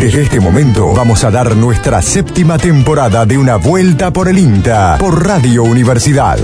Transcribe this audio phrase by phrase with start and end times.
[0.00, 4.96] Desde este momento vamos a dar nuestra séptima temporada de Una Vuelta por el INTA
[4.96, 6.38] por Radio Universidad.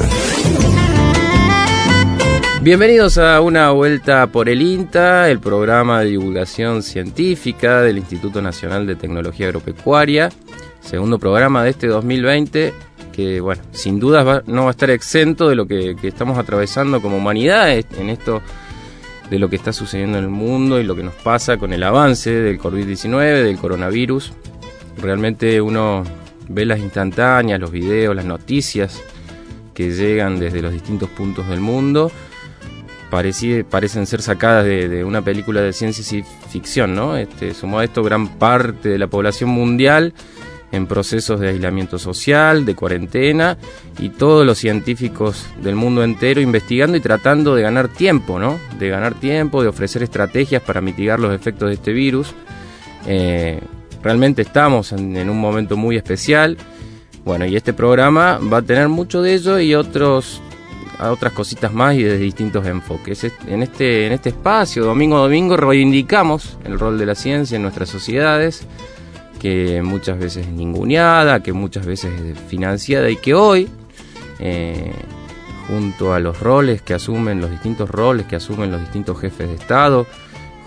[2.63, 8.89] Bienvenidos a Una Vuelta por el INTA, el programa de divulgación científica del Instituto Nacional
[8.89, 10.31] de Tecnología Agropecuaria,
[10.81, 12.75] segundo programa de este 2020
[13.13, 17.01] que, bueno, sin duda no va a estar exento de lo que, que estamos atravesando
[17.01, 18.43] como humanidad en esto
[19.35, 21.83] de lo que está sucediendo en el mundo y lo que nos pasa con el
[21.83, 24.33] avance del COVID-19, del coronavirus.
[24.97, 26.05] Realmente uno
[26.49, 29.03] ve las instantáneas, los videos, las noticias
[29.75, 32.13] que llegan desde los distintos puntos del mundo.
[33.11, 37.17] parecen ser sacadas de, una película de ciencia y ficción, ¿no?
[37.17, 40.15] Este, sumó a esto gran parte de la población mundial
[40.75, 43.57] en procesos de aislamiento social, de cuarentena,
[43.99, 48.59] y todos los científicos del mundo entero investigando y tratando de ganar tiempo, ¿no?
[48.79, 52.35] De ganar tiempo, de ofrecer estrategias para mitigar los efectos de este virus.
[53.07, 53.61] Eh,
[54.03, 56.57] realmente estamos en, un momento muy especial.
[57.25, 60.43] Bueno, y este programa va a tener mucho de ello y otros
[61.01, 63.25] otras cositas más y desde distintos enfoques.
[63.47, 67.63] En este, en este espacio, domingo a domingo, reivindicamos el rol de la ciencia en
[67.63, 68.67] nuestras sociedades,
[69.45, 73.69] que muchas veces es ninguneada, que muchas veces es financiada y que hoy,
[74.39, 74.91] eh,
[75.69, 79.57] junto a los roles que asumen, los distintos roles que asumen los distintos jefes de
[79.57, 80.07] Estado,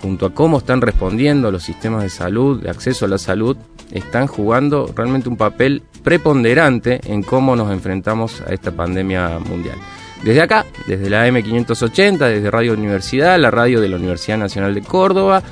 [0.00, 3.56] junto a cómo están respondiendo los sistemas de salud, de acceso a la salud,
[3.90, 9.76] están jugando realmente un papel preponderante en cómo nos enfrentamos a esta pandemia mundial.
[10.22, 14.82] Desde acá, desde la M580, desde Radio Universidad, la radio de la Universidad Nacional de
[14.82, 15.42] Córdoba,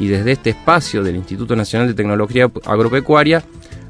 [0.00, 3.44] y desde este espacio del Instituto Nacional de Tecnología Agropecuaria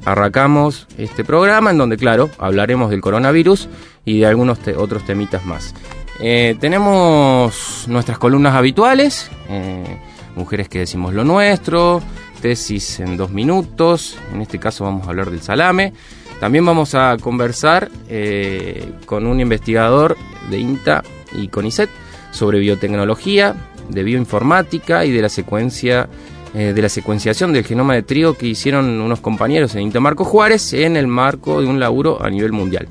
[0.05, 3.69] arrancamos este programa en donde, claro, hablaremos del coronavirus
[4.03, 5.73] y de algunos otros temitas más.
[6.19, 9.97] Eh, tenemos nuestras columnas habituales, eh,
[10.35, 12.01] mujeres que decimos lo nuestro,
[12.41, 15.93] tesis en dos minutos, en este caso vamos a hablar del salame.
[16.39, 20.17] También vamos a conversar eh, con un investigador
[20.49, 21.03] de INTA
[21.33, 21.89] y CONICET
[22.31, 23.55] sobre biotecnología,
[23.91, 26.09] de bioinformática y de la secuencia
[26.53, 30.73] eh, de la secuenciación del genoma de trigo que hicieron unos compañeros en Marco Juárez
[30.73, 32.89] en el marco de un laburo a nivel mundial.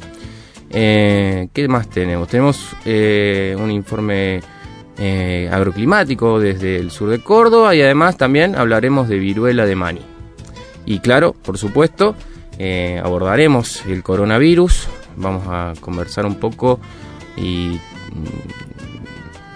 [0.70, 2.26] Eh, ¿Qué más tenemos?
[2.28, 4.40] Tenemos eh, un informe
[5.50, 10.02] agroclimático desde el sur de Córdoba y además también hablaremos de viruela de Mani.
[10.84, 12.14] Y claro, por supuesto,
[13.02, 16.80] abordaremos el coronavirus, vamos a conversar un poco
[17.34, 17.80] y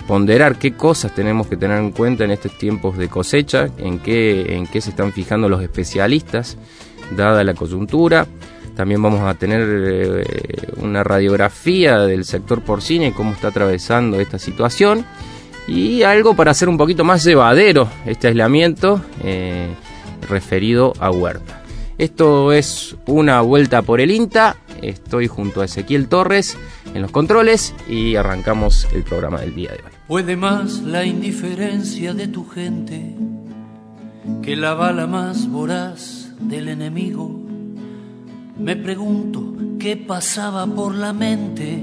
[0.06, 4.56] ponderar qué cosas tenemos que tener en cuenta en estos tiempos de cosecha, en qué,
[4.56, 6.56] en qué se están fijando los especialistas,
[7.16, 8.26] dada la coyuntura.
[8.76, 10.25] También vamos a tener eh,
[10.78, 15.06] una radiografía del sector porcino y cómo está atravesando esta situación.
[15.66, 19.69] Y algo para hacer un poquito más llevadero este aislamiento eh,
[20.28, 21.62] referido a Huerta.
[21.97, 24.56] Esto es una vuelta por el INTA.
[24.82, 26.59] Estoy junto a Ezequiel Torres
[26.93, 29.94] en los controles y arrancamos el programa del día de hoy.
[30.06, 33.16] Puede más la indiferencia de tu gente
[34.42, 37.41] que la bala más voraz del enemigo.
[38.59, 41.82] Me pregunto qué pasaba por la mente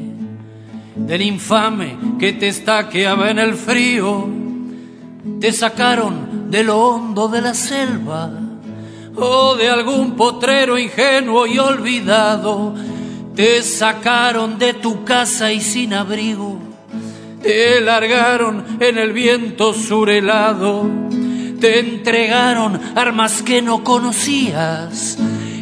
[0.96, 4.30] del infame que te estaqueaba en el frío.
[5.40, 8.30] Te sacaron de lo hondo de la selva
[9.16, 12.76] o de algún potrero ingenuo y olvidado.
[13.36, 16.61] Te sacaron de tu casa y sin abrigo
[17.42, 20.90] te largaron en el viento surelado,
[21.60, 25.18] te entregaron armas que no conocías,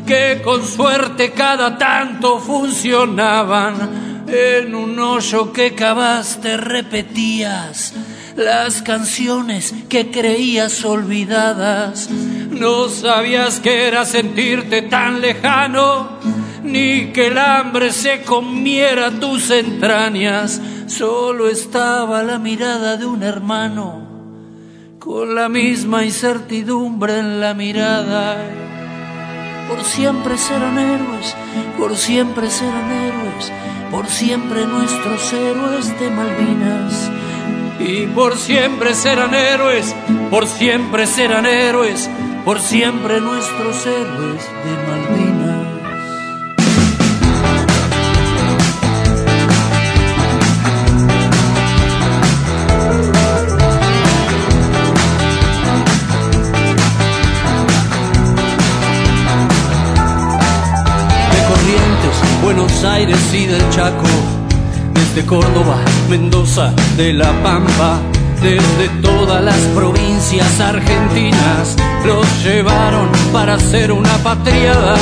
[0.06, 4.10] que con suerte cada tanto funcionaban.
[4.32, 7.96] En un hoyo que cavaste repetías
[8.40, 12.10] las canciones que creías olvidadas.
[12.10, 16.18] No sabías que era sentirte tan lejano,
[16.64, 24.02] ni que el hambre se comiera tus entrañas solo estaba la mirada de un hermano,
[24.98, 28.38] con la misma incertidumbre en la mirada.
[29.70, 31.36] Por siempre serán héroes,
[31.78, 33.52] por siempre serán héroes,
[33.92, 37.12] por siempre nuestros héroes de Malvinas.
[37.80, 39.96] Y por siempre serán héroes,
[40.30, 42.10] por siempre serán héroes,
[42.46, 45.50] por siempre nuestros héroes de Malvinas.
[62.42, 64.08] Buenos Aires y del Chaco,
[65.20, 65.78] desde Córdoba,
[66.10, 68.00] Mendoza, de La Pampa,
[68.42, 71.76] gentes de todas las provincias argentinas
[72.06, 74.96] los llevaron para hacer una patriada.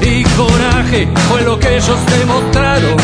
[0.00, 2.96] Y coraje fue lo que ellos demostraron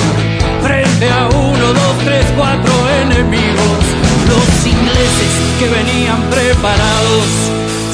[0.62, 2.72] frente a uno, dos, tres, cuatro
[3.02, 3.82] enemigos.
[4.28, 7.26] Los ingleses que venían preparados,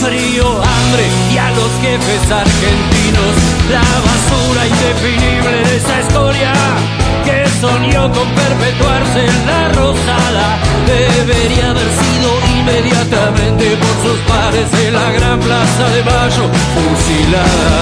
[0.00, 3.34] frío, hambre y a los jefes argentinos,
[3.70, 11.90] la basura indefinible de esa historia que soñó con perpetuarse en la rosada debería haber
[12.02, 12.28] sido
[12.58, 16.44] inmediatamente por sus pares en la gran plaza de Mayo
[16.74, 17.80] fusilada.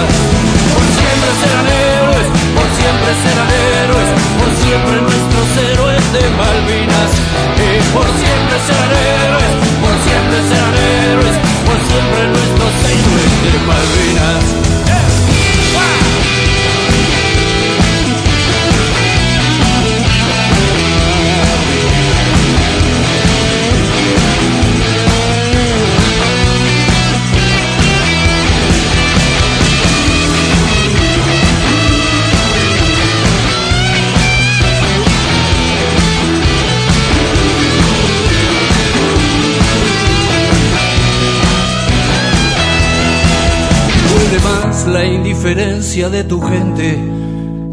[0.73, 4.09] Por siempre serán héroes, por siempre serán héroes,
[4.39, 7.11] por siempre nuestros héroes de Malvinas.
[7.59, 9.53] Y por siempre serán héroes,
[9.83, 11.37] por siempre serán héroes,
[11.67, 14.78] por siempre nuestros héroes de Malvinas.
[45.39, 46.99] Indiferencia de tu gente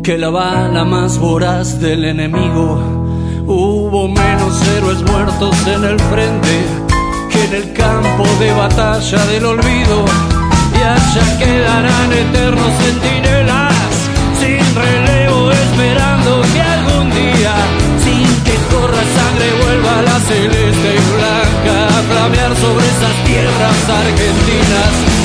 [0.03, 2.79] que la bala más voraz del enemigo.
[3.47, 6.55] Hubo menos héroes muertos en el frente
[7.31, 10.05] que en el campo de batalla del olvido.
[10.77, 13.73] Y allá quedarán eternos centinelas
[14.39, 17.55] sin relevo esperando que algún día,
[18.03, 25.24] sin que corra sangre, vuelva la celeste y blanca a flamear sobre esas tierras argentinas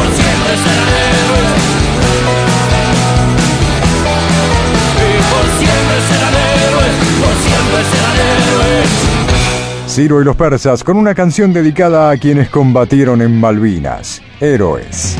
[9.91, 15.17] Ciro y los persas con una canción dedicada a quienes combatieron en Malvinas, héroes.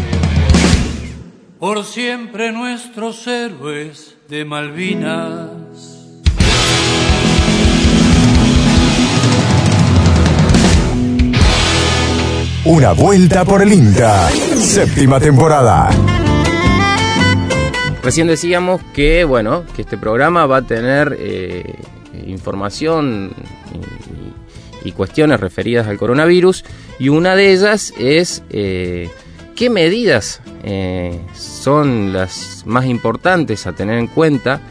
[1.59, 5.49] Por siempre nuestros héroes de Malvinas.
[12.63, 15.89] Una vuelta por el INTA, séptima temporada.
[18.01, 21.75] Recién decíamos que, bueno, que este programa va a tener eh,
[22.25, 23.33] información
[24.83, 26.63] y cuestiones referidas al coronavirus
[26.99, 29.09] y una de ellas es eh,
[29.55, 34.61] qué medidas eh, son las más importantes a tener en cuenta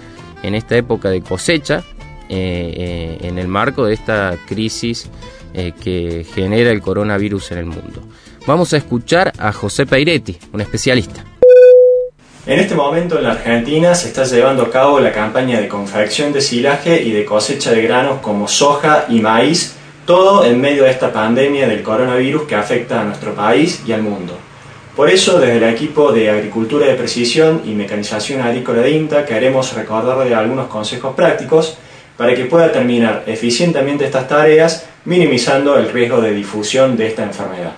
[0.43, 1.85] en esta época de cosecha
[2.29, 5.11] eh, en el marco de esta crisis
[5.53, 8.03] que genera el coronavirus en el mundo.
[8.47, 11.25] Vamos a escuchar a José Peiretti, un especialista.
[12.47, 16.33] En este momento en la Argentina se está llevando a cabo la campaña de confección
[16.33, 19.75] de silaje y de cosecha de granos como soja y maíz
[20.11, 24.03] todo en medio de esta pandemia del coronavirus que afecta a nuestro país y al
[24.03, 24.37] mundo.
[24.97, 29.73] Por eso, desde el equipo de Agricultura de Precisión y Mecanización Agrícola de INTA, queremos
[29.73, 31.79] recordarle algunos consejos prácticos
[32.17, 37.75] para que pueda terminar eficientemente estas tareas, minimizando el riesgo de difusión de esta enfermedad.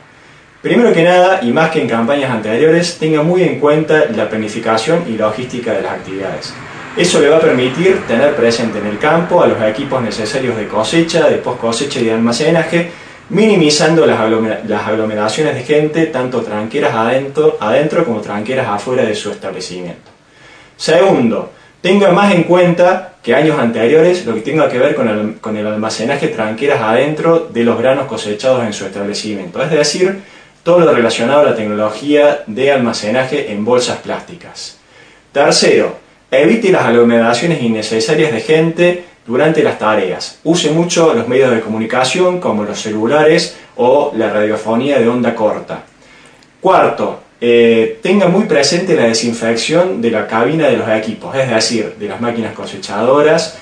[0.62, 5.04] Primero que nada, y más que en campañas anteriores, tenga muy en cuenta la planificación
[5.06, 6.54] y logística de las actividades.
[6.96, 10.68] Eso le va a permitir tener presente en el campo a los equipos necesarios de
[10.68, 12.90] cosecha, de post cosecha y de almacenaje,
[13.30, 20.10] minimizando las, aglomeraciones de gente, tanto tranqueras adentro, adentro como tranqueras afuera de su establecimiento.
[20.76, 25.40] Segundo, tenga más en cuenta que años anteriores lo que tenga que ver con el,
[25.40, 30.20] con el almacenaje tranqueras adentro de los granos cosechados en su establecimiento, es decir,
[30.62, 34.76] todo lo relacionado a la tecnología de almacenaje en bolsas plásticas.
[35.32, 36.01] Tercero,
[36.34, 40.38] Evite las aglomeraciones innecesarias de gente durante las tareas.
[40.44, 45.84] Use mucho los medios de comunicación como los celulares o la radiofonía de onda corta.
[46.58, 51.96] Cuarto, eh, tenga muy presente la desinfección de la cabina de los equipos, es decir,
[51.98, 53.58] de las máquinas cosechadoras,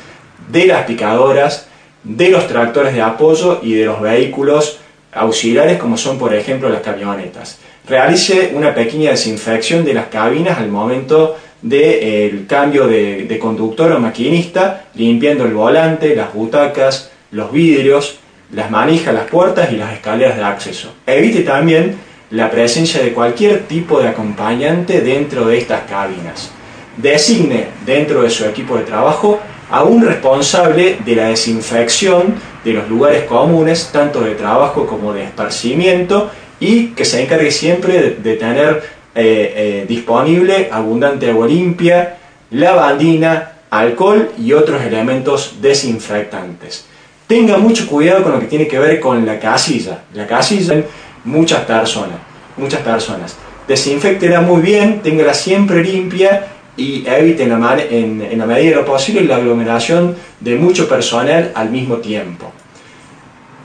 [0.48, 1.66] de las picadoras,
[2.04, 4.78] de los tractores de apoyo y de los vehículos
[5.12, 7.58] auxiliares como son por ejemplo las camionetas.
[7.88, 14.86] Realice una pequeña desinfección de las cabinas al momento del cambio de, conductor o maquinista,
[14.94, 18.18] limpiando el volante, las butacas, los vidrios,
[18.52, 20.94] las manijas, las puertas y las escaleras de acceso.
[21.06, 21.96] Evite también
[22.30, 26.50] la presencia de cualquier tipo de acompañante dentro de estas cabinas.
[26.96, 29.40] Designe dentro de su equipo de trabajo
[29.70, 35.24] a un responsable de la desinfección de los lugares comunes, tanto de trabajo como de
[35.24, 38.82] esparcimiento, y que se encargue siempre de, tener
[39.14, 42.16] eh, eh, disponible abundante agua limpia,
[42.50, 46.86] lavandina, alcohol y otros elementos desinfectantes.
[47.26, 50.02] Tenga mucho cuidado con lo que tiene que ver con la casilla.
[50.14, 50.82] La casilla,
[51.24, 52.18] muchas personas,
[52.56, 53.36] muchas personas.
[53.66, 58.84] Desinfectela muy bien, téngala siempre limpia y evite en la, en la medida de lo
[58.84, 62.52] posible la aglomeración de mucho personal al mismo tiempo.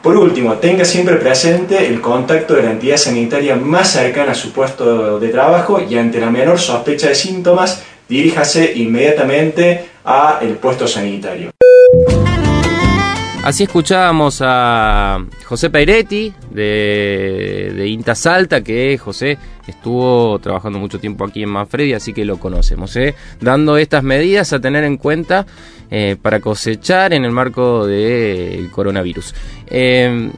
[0.05, 4.51] Por último, tenga siempre presente el contacto de la entidad sanitaria más cercana a su
[4.51, 10.87] puesto de trabajo y ante la menor sospecha de síntomas, diríjase inmediatamente a el puesto
[10.87, 11.49] sanitario.
[13.43, 19.39] Así escuchábamos a José Pairetti de, Inta Salta, que José
[19.71, 23.15] estuvo trabajando mucho tiempo aquí en Manfredi, así que lo conocemos, ¿eh?
[23.41, 25.45] dando estas medidas a tener en cuenta
[25.89, 29.33] eh, para cosechar en el marco del coronavirus.
[29.67, 30.31] Eh,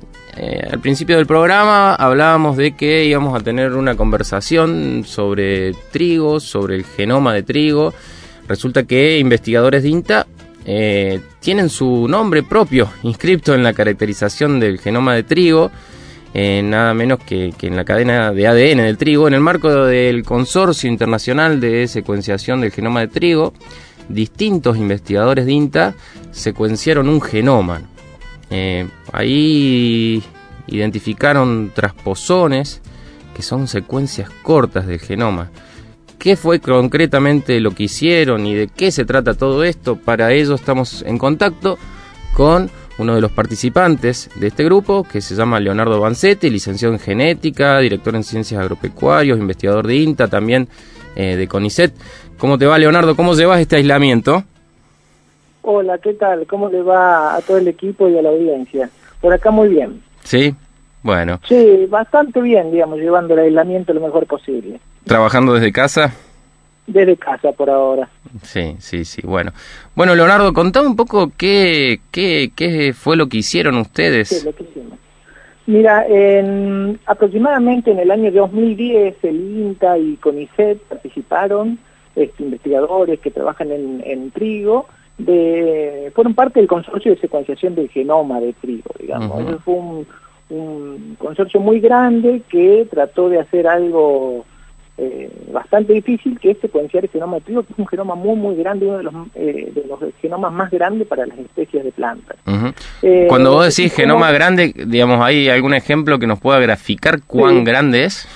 [0.72, 6.76] al principio del programa hablábamos de que íbamos a tener una conversación sobre trigo, sobre
[6.76, 7.92] el genoma de trigo.
[8.48, 10.28] Resulta que investigadores de INTA
[11.40, 15.72] tienen su nombre propio inscrito en la caracterización del genoma de trigo,
[16.40, 20.24] eh, nada menos que, en la cadena de ADN del trigo, en el marco del
[20.24, 23.54] Consorcio Internacional de Secuenciación del Genoma de Trigo,
[24.08, 25.96] distintos investigadores de INTA
[26.30, 27.82] secuenciaron un genoma.
[28.52, 30.24] Eh, ahí
[30.68, 32.82] identificaron transposones,
[33.36, 35.50] que son secuencias cortas del genoma
[36.20, 39.96] qué fue concretamente lo que hicieron y de qué se trata todo esto.
[39.96, 41.78] Para ello estamos en contacto
[42.34, 47.00] con uno de los participantes de este grupo, que se llama Leonardo Bancetti, licenciado en
[47.00, 50.68] genética, director en ciencias agropecuarios, investigador de INTA, también
[51.16, 51.94] eh, de CONICET.
[52.38, 53.16] ¿Cómo te va, Leonardo?
[53.16, 54.44] ¿Cómo llevas este aislamiento?
[55.62, 56.48] Hola, ¿qué tal?
[56.48, 58.90] ¿Cómo le va a todo el equipo y a la audiencia?
[59.22, 60.02] Por acá muy bien.
[60.24, 60.56] Sí,
[61.04, 61.40] bueno.
[61.48, 64.80] Sí, bastante bien, digamos, llevando el aislamiento lo mejor posible.
[65.06, 66.14] ¿Trabajando desde casa?
[66.88, 68.08] Desde casa por ahora.
[68.44, 69.52] Sí, sí, sí, bueno.
[69.94, 74.30] Bueno, Leonardo, contame un poco qué, qué, qué fue lo que hicieron ustedes.
[74.30, 74.98] Sí, lo que hicimos.
[75.68, 81.78] Mira, en, aproximadamente en el año 2010 el INTA y CONICET participaron,
[82.16, 88.40] este, investigadores que trabajan en, trigo, de, fueron parte del consorcio de secuenciación del genoma
[88.40, 89.62] de trigo, digamos.
[89.66, 90.08] fue un,
[90.50, 94.46] un consorcio muy grande que trató de hacer algo
[95.00, 98.36] eh, bastante difícil, que es secuenciar el genoma de trigo, que es un genoma muy,
[98.36, 101.92] muy grande, uno de los, eh, de los genomas más grandes para las especies de
[101.92, 102.36] plantas.
[103.04, 107.64] Eh, Cuando vos decís genoma grande, digamos, ¿hay algún ejemplo que nos pueda graficar cuán
[107.64, 108.28] grande es?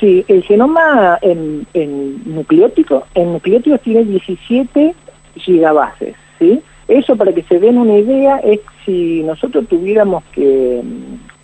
[0.00, 4.94] Sí, el genoma en, en nucleótico, en nucleóticos tiene 17
[5.36, 6.60] gigabases, ¿sí?
[6.88, 10.82] Eso para que se den una idea es si nosotros tuviéramos que,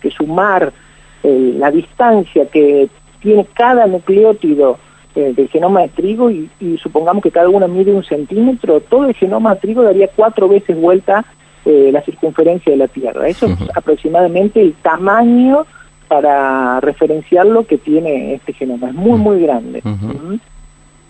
[0.01, 0.73] que sumar
[1.23, 2.89] la distancia que
[3.21, 4.77] tiene cada nucleótido
[5.15, 6.49] eh, del genoma de trigo y,
[6.81, 10.79] supongamos que cada uno mide un centímetro, todo el genoma de trigo daría cuatro veces
[10.79, 11.25] vuelta
[11.65, 13.27] eh, la circunferencia de la Tierra.
[13.27, 15.65] Eso es aproximadamente el tamaño
[16.07, 18.89] para referenciarlo que tiene este genoma.
[18.89, 19.83] Es muy, muy grande.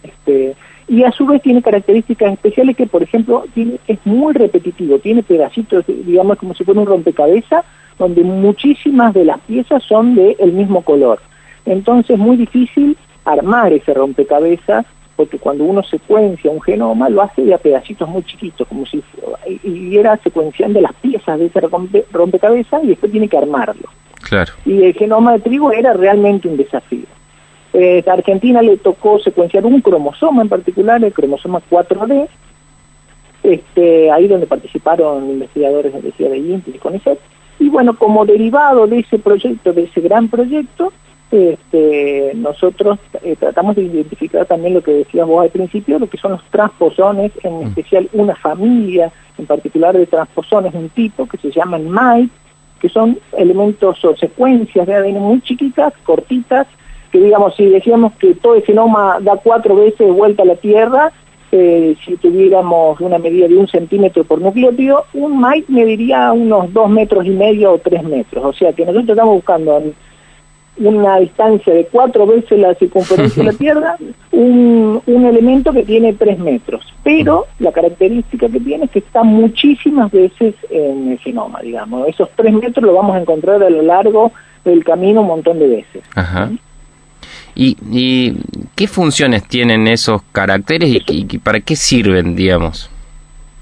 [0.04, 0.56] este,
[0.88, 5.24] y a su vez tiene características especiales que, por ejemplo, tiene, es muy repetitivo, tiene
[5.24, 7.64] pedacitos, digamos, como si fuera un rompecabezas,
[7.98, 11.22] donde muchísimas de las piezas son del mismo color.
[11.66, 17.44] Entonces es muy difícil armar ese rompecabezas porque cuando uno secuencia un genoma lo hace
[17.44, 19.04] de a pedacitos muy chiquitos, como si
[19.64, 21.62] y era secuenciando las piezas de ese
[22.12, 23.88] rompecabezas y después tiene que armarlo.
[24.22, 24.54] Claro.
[24.66, 27.06] Y el genoma de trigo era realmente un desafío.
[27.74, 32.28] Eh, a Argentina le tocó secuenciar un cromosoma en particular, el cromosoma 4D,
[33.44, 37.20] este, ahí donde participaron investigadores de la de INTI y CONICET.
[37.60, 40.92] Y bueno, como derivado de ese proyecto, de ese gran proyecto,
[41.32, 46.18] este, nosotros eh, tratamos de identificar también lo que decías vos al principio, lo que
[46.18, 47.68] son los transposones, en mm.
[47.68, 52.34] especial una familia en particular de transposones, un tipo que se llaman MITE,
[52.80, 56.68] que son elementos o secuencias de ADN muy chiquitas, cortitas,
[57.12, 61.12] que digamos, si decíamos que todo el genoma da cuatro veces vuelta a la Tierra,
[61.54, 66.90] eh, si tuviéramos una medida de un centímetro por nucleótido, un MITE mediría unos dos
[66.90, 68.44] metros y medio o tres metros.
[68.44, 69.82] O sea que nosotros estamos buscando
[70.82, 73.98] una distancia de cuatro veces la circunferencia de la Tierra,
[74.32, 76.86] un, un elemento que tiene tres metros.
[77.04, 82.08] Pero la característica que tiene es que está muchísimas veces en el genoma, digamos.
[82.08, 84.32] Esos tres metros lo vamos a encontrar a lo largo
[84.64, 86.04] del camino un montón de veces.
[87.56, 88.34] ¿Y, ¿Y,
[88.76, 92.90] qué funciones tienen esos caracteres y, para qué sirven, digamos?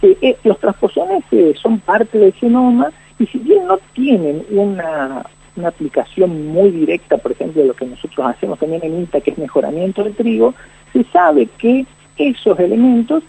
[0.01, 5.69] Eh, los transposones eh, son parte del genoma y si bien no tienen una, una
[5.69, 9.37] aplicación muy directa, por ejemplo, de lo que nosotros hacemos también en INTA, que es
[9.37, 10.53] mejoramiento del trigo,
[10.93, 11.85] se sabe que
[12.17, 13.23] esos elementos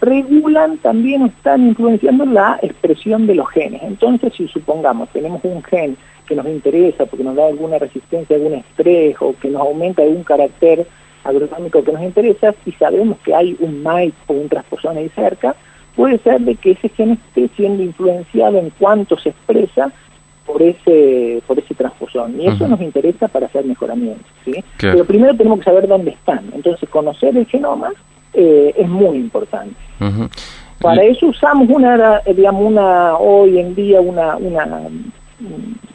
[0.00, 3.82] regulan también están influenciando la expresión de los genes.
[3.82, 5.96] Entonces, si supongamos tenemos un gen
[6.26, 10.02] que nos interesa porque nos da alguna resistencia a algún estrés o que nos aumenta
[10.02, 10.86] algún carácter
[11.24, 15.56] agronómico que nos interesa, si sabemos que hay un MAIT o un transposón ahí cerca,
[15.96, 19.90] puede ser de que ese gen esté siendo influenciado en cuanto se expresa
[20.48, 22.40] por ese por ese transposón.
[22.40, 24.52] Y eso nos interesa para hacer mejoramientos ¿sí?
[24.78, 26.50] pero primero tenemos que saber dónde están.
[26.54, 27.92] Entonces conocer el genoma
[28.32, 29.76] eh, es muy importante.
[30.80, 34.80] Para eso usamos una digamos una hoy en día una una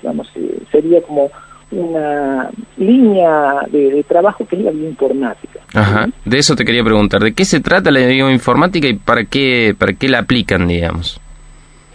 [0.01, 1.31] digamos eh, sería como
[1.71, 5.59] una línea de, trabajo que es la bioinformática.
[5.73, 9.75] Ajá, de eso te quería preguntar, ¿de qué se trata la bioinformática y para qué,
[9.75, 11.19] para qué la aplican, digamos?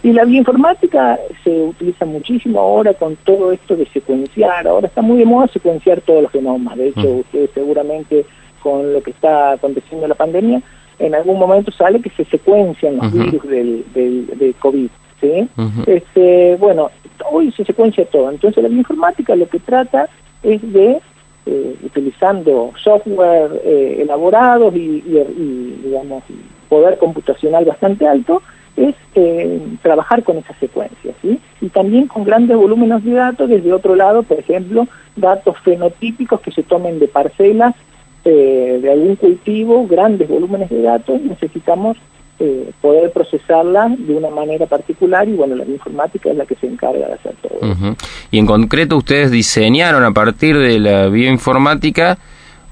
[0.01, 4.67] Y la bioinformática se utiliza muchísimo ahora con todo esto de secuenciar.
[4.67, 6.77] Ahora está muy de moda secuenciar todos los genomas.
[6.77, 7.19] De hecho, mm.
[7.19, 8.25] ustedes seguramente
[8.61, 10.61] con lo que está aconteciendo en la pandemia,
[10.99, 14.89] en algún momento sale que se secuencian los virus del, del, COVID.
[15.21, 15.49] ¿sí?
[15.87, 16.91] este, bueno,
[17.29, 18.29] hoy se secuencia todo.
[18.29, 20.09] Entonces la bioinformática lo que trata
[20.43, 20.99] es de,
[21.45, 26.23] eh, utilizando software eh, elaborados y, y, digamos,
[26.67, 28.41] poder computacional bastante alto,
[28.79, 31.39] es eh, trabajar con esas secuencias, ¿sí?
[31.59, 36.51] Y también con grandes volúmenes de datos, desde otro lado, por ejemplo, datos fenotípicos que
[36.51, 37.75] se tomen de parcelas
[38.23, 41.97] eh, de algún cultivo, grandes volúmenes de datos, necesitamos
[42.39, 46.67] eh, poder procesarla de una manera particular y bueno, la informática es la que se
[46.67, 47.95] encarga de hacer todo.
[48.31, 52.17] Y en concreto ustedes diseñaron a partir de la bioinformática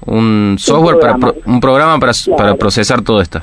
[0.06, 3.42] un software, para un programa para, para procesar todo esto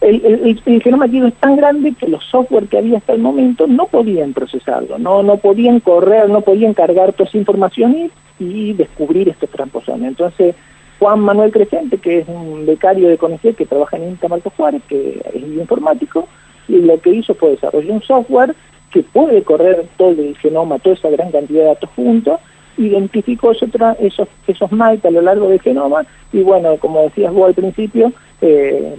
[0.00, 4.32] el, genoma es tan grande que los software que había hasta el momento no podían
[4.32, 10.08] procesarlo, no, no podían correr, no podían cargar toda esa información y, descubrir estos tramposones.
[10.08, 10.54] Entonces,
[10.98, 14.82] Juan Manuel Crescente, que es un becario de CONICET que trabaja en INTA Marco Juárez,
[14.88, 16.26] que es informático,
[16.66, 18.54] y lo que hizo fue desarrollar un software
[18.90, 22.40] que puede correr todo el genoma, toda esa gran cantidad de datos juntos,
[22.78, 27.54] identificó esos, esos, esos a lo largo del genoma, y bueno, como decías vos al
[27.54, 28.94] principio, eh,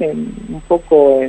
[0.00, 1.22] un poco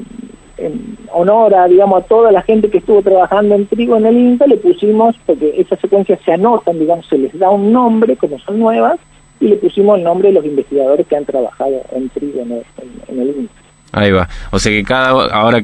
[0.58, 4.18] en, honor a, digamos, a toda la gente que estuvo trabajando en trigo en el
[4.18, 8.40] INTA, le pusimos, porque esas secuencias se anotan, digamos, se les da un nombre, como
[8.40, 9.00] son nuevas,
[9.40, 13.28] y le pusimos el nombre de los investigadores que han trabajado en trigo en el,
[13.30, 13.54] INTA.
[13.92, 14.28] Ahí va.
[14.52, 15.64] O sea que cada ahora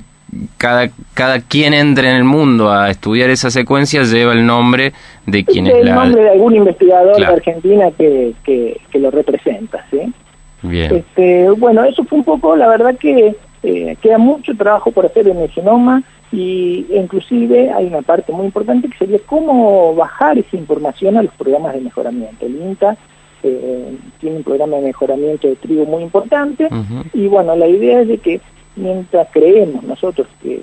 [0.58, 4.92] cada cada quien entre en el mundo a estudiar esa secuencia lleva el nombre
[5.26, 9.86] de quien es el nombre de algún investigador de Argentina que, que, que lo representa,
[9.90, 10.12] ¿sí?
[10.92, 15.28] Este, bueno, eso fue un poco, la verdad que eh, queda mucho trabajo por hacer
[15.28, 20.58] en el genoma y inclusive hay una parte muy importante que sería cómo bajar esa
[20.58, 22.46] información a los programas de mejoramiento.
[22.46, 22.98] El INTA
[23.44, 26.70] eh, tiene un programa de mejoramiento de trigo muy importante
[27.14, 28.42] y bueno, la idea es de que
[28.76, 30.62] mientras creemos nosotros que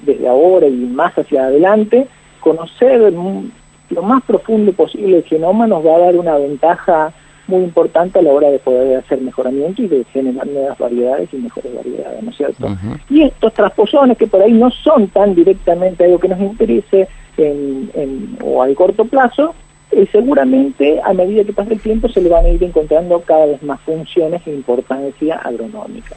[0.00, 2.06] desde ahora y más hacia adelante,
[2.40, 7.12] conocer lo más profundo posible el genoma nos va a dar una ventaja
[7.50, 11.36] muy importante a la hora de poder hacer mejoramiento y de generar nuevas variedades y
[11.36, 12.76] mejores variedades, ¿no es cierto?
[13.10, 18.38] Y estos transposones que por ahí no son tan directamente algo que nos interese en,
[18.42, 19.54] o al corto plazo,
[19.90, 23.46] eh, seguramente a medida que pasa el tiempo se le van a ir encontrando cada
[23.46, 26.16] vez más funciones e importancia agronómica.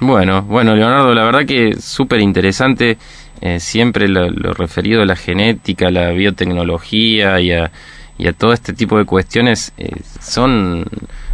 [0.00, 2.98] Bueno, bueno, Leonardo, la verdad que súper interesante
[3.40, 7.70] eh, siempre lo, lo, referido a la genética, a la biotecnología y a,
[8.16, 10.84] y a todo este tipo de cuestiones eh, son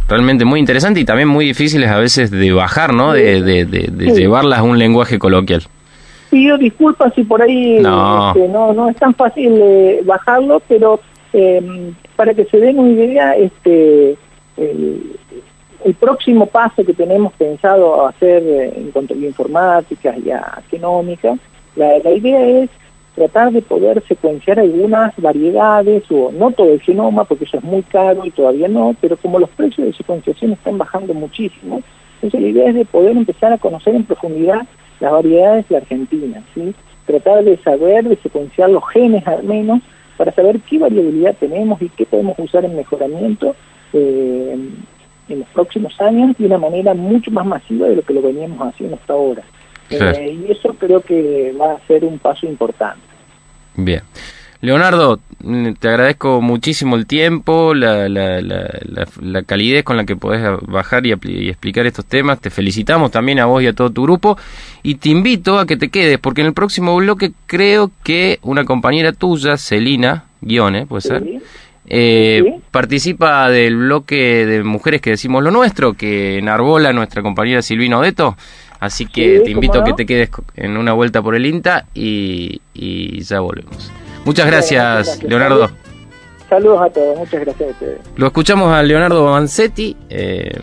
[0.07, 3.13] realmente muy interesantes y también muy difíciles a veces de bajar, ¿no?
[3.13, 5.63] De, de, llevarlas a un lenguaje coloquial.
[6.29, 10.99] Pido disculpas si por ahí no, este, no, no es tan fácil eh, bajarlo, pero
[11.33, 14.15] em, para que se den una idea, este,
[14.57, 15.17] el,
[15.99, 21.37] próximo paso que tenemos pensado hacer eh, en cuanto a informática y a genómica,
[21.75, 22.69] la, la idea es
[23.15, 27.81] tratar de poder secuenciar algunas variedades o no todo el genoma porque eso es muy
[27.83, 31.81] caro y todavía no, pero como los precios de secuenciación están bajando muchísimo,
[32.15, 34.65] entonces la idea es de poder empezar a conocer en profundidad
[34.99, 36.43] las variedades de Argentina,
[37.05, 39.81] tratar de saber, de secuenciar los genes al menos,
[40.17, 43.55] para saber qué variabilidad tenemos y qué podemos usar en mejoramiento
[43.91, 44.55] eh,
[45.27, 48.61] en los próximos años de una manera mucho más masiva de lo que lo veníamos
[48.67, 49.43] haciendo hasta ahora.
[49.91, 53.01] Eh, y eso creo que va a ser un paso importante.
[53.75, 54.01] Bien.
[54.61, 60.15] Leonardo, mm, te agradezco muchísimo el tiempo, la, la, la, la calidez con la que
[60.15, 62.39] podés bajar y, y, explicar estos temas.
[62.39, 64.37] Te felicitamos también a vos y a todo tu grupo.
[64.83, 68.63] Y te invito a que te quedes, porque en el próximo bloque creo que una
[68.63, 71.23] compañera tuya, Celina Guione, puede ser,
[71.87, 77.97] eh, participa del bloque de mujeres que decimos lo nuestro, que enarbola nuestra compañera Silvina
[77.97, 78.37] Odeto.
[78.81, 82.61] Así que te invito a que te quedes en una vuelta por el INTA y,
[82.73, 83.91] y ya volvemos.
[84.25, 85.69] Muchas gracias, Leonardo.
[86.49, 87.99] Saludos a todos, muchas gracias a ustedes.
[88.17, 90.59] Lo escuchamos a Leonardo Mancetti, eh,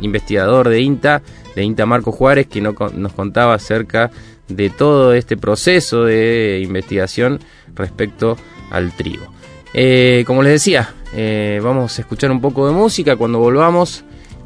[0.00, 1.22] investigador de INTA,
[1.56, 4.10] de INTA Marco Juárez, que no, nos contaba acerca
[4.48, 7.40] de todo este proceso de investigación
[7.74, 8.36] respecto
[8.70, 9.26] al trigo.
[9.72, 13.16] Eh, como les decía, eh, vamos a escuchar un poco de música.
[13.16, 14.04] Cuando volvamos,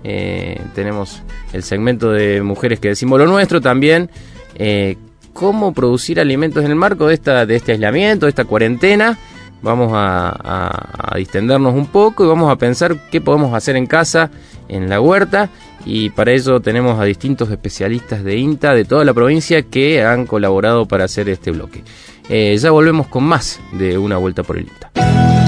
[0.08, 1.20] eh, tenemos
[1.52, 4.08] el segmento de mujeres que decimos lo nuestro también.
[4.54, 4.96] Eh,
[5.32, 9.18] cómo producir alimentos en el marco de, esta, de este aislamiento, de esta cuarentena.
[9.62, 14.30] Vamos a, distendernos un poco y vamos a pensar qué podemos hacer en casa,
[14.68, 15.50] en la huerta.
[15.84, 20.24] Y para ello tenemos a distintos especialistas de INTA de toda la provincia que han
[20.26, 21.82] colaborado para hacer este bloque.
[22.28, 25.45] Eh, ya volvemos con más de una vuelta por el INTA.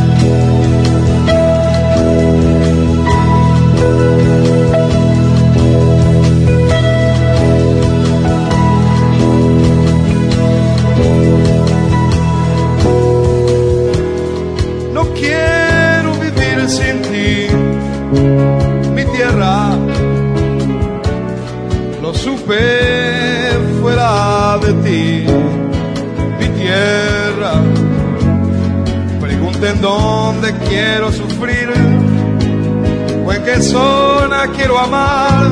[34.78, 35.46] Amar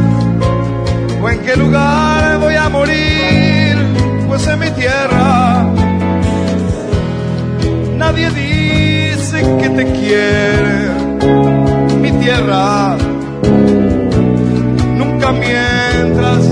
[1.22, 3.76] o en qué lugar voy a morir,
[4.28, 5.66] pues en mi tierra
[7.96, 10.90] nadie dice que te quiere,
[12.00, 12.96] mi tierra
[14.94, 16.42] nunca mientras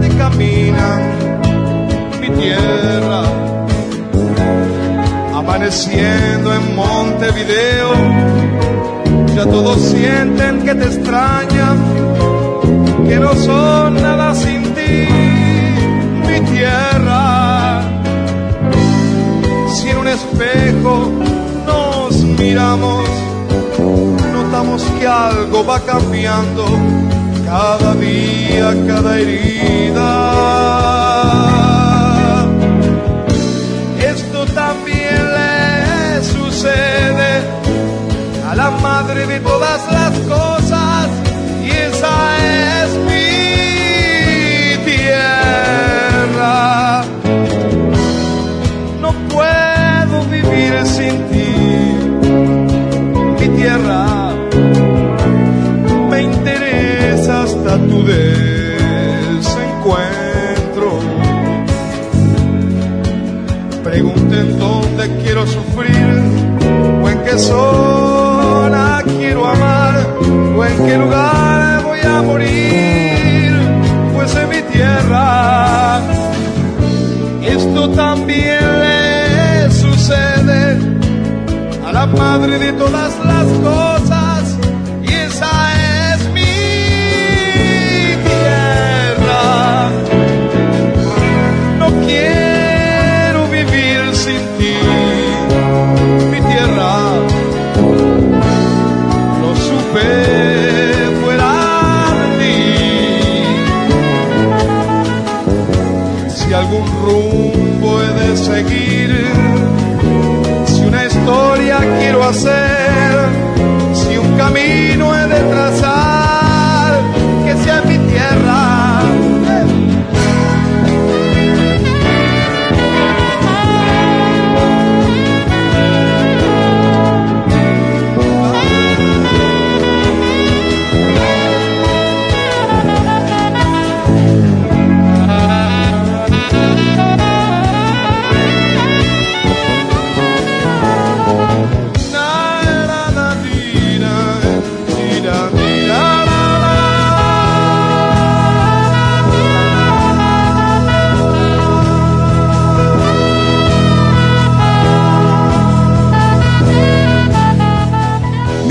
[0.00, 1.00] te caminan,
[2.20, 3.22] mi tierra
[5.34, 7.92] amaneciendo en Montevideo,
[9.36, 12.03] ya todos sienten que te extrañan,
[13.08, 15.06] que no son nada sin ti,
[16.26, 17.82] mi tierra.
[19.74, 21.12] Si en un espejo
[21.66, 23.04] nos miramos,
[24.32, 26.64] notamos que algo va cambiando
[27.46, 30.54] cada día, cada herida.
[38.50, 40.03] a la madre de todas las
[53.64, 54.04] tierra.
[56.10, 60.88] Me interesa hasta tu desencuentro.
[63.82, 66.04] Pregunten dónde quiero sufrir
[67.24, 69.94] qué zona quiero amar
[70.56, 73.52] o en qué lugar voy a morir,
[74.14, 76.00] pues en mi tierra
[77.42, 80.63] esto también le sucede
[82.06, 83.83] la madre de todas las cosas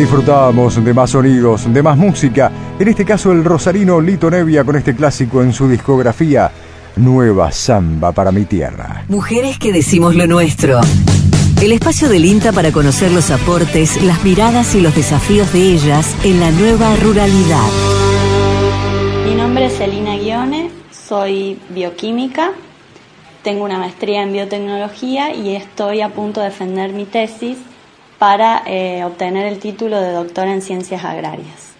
[0.04, 4.76] Disfrutábamos de más sonidos, de más música, en este caso el rosarino Lito Nevia con
[4.76, 6.52] este clásico en su discografía,
[6.98, 9.06] Nueva Samba para mi tierra.
[9.08, 10.82] Mujeres que decimos lo nuestro.
[11.62, 16.14] el espacio del INTA para conocer los aportes, las miradas y los desafíos de ellas
[16.26, 17.70] en la nueva ruralidad.
[19.26, 22.52] Mi nombre es Elina Guione, soy bioquímica,
[23.42, 27.58] tengo una maestría en biotecnología y estoy a punto de defender mi tesis
[28.24, 31.74] para eh, obtener el título de doctora en ciencias agrarias.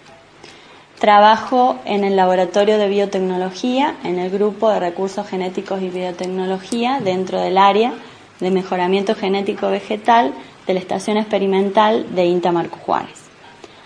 [0.98, 7.40] Trabajo en el Laboratorio de Biotecnología, en el Grupo de Recursos Genéticos y Biotecnología, dentro
[7.40, 7.94] del área
[8.40, 10.34] de mejoramiento genético vegetal
[10.66, 13.22] de la Estación Experimental de INTA Marco Juárez.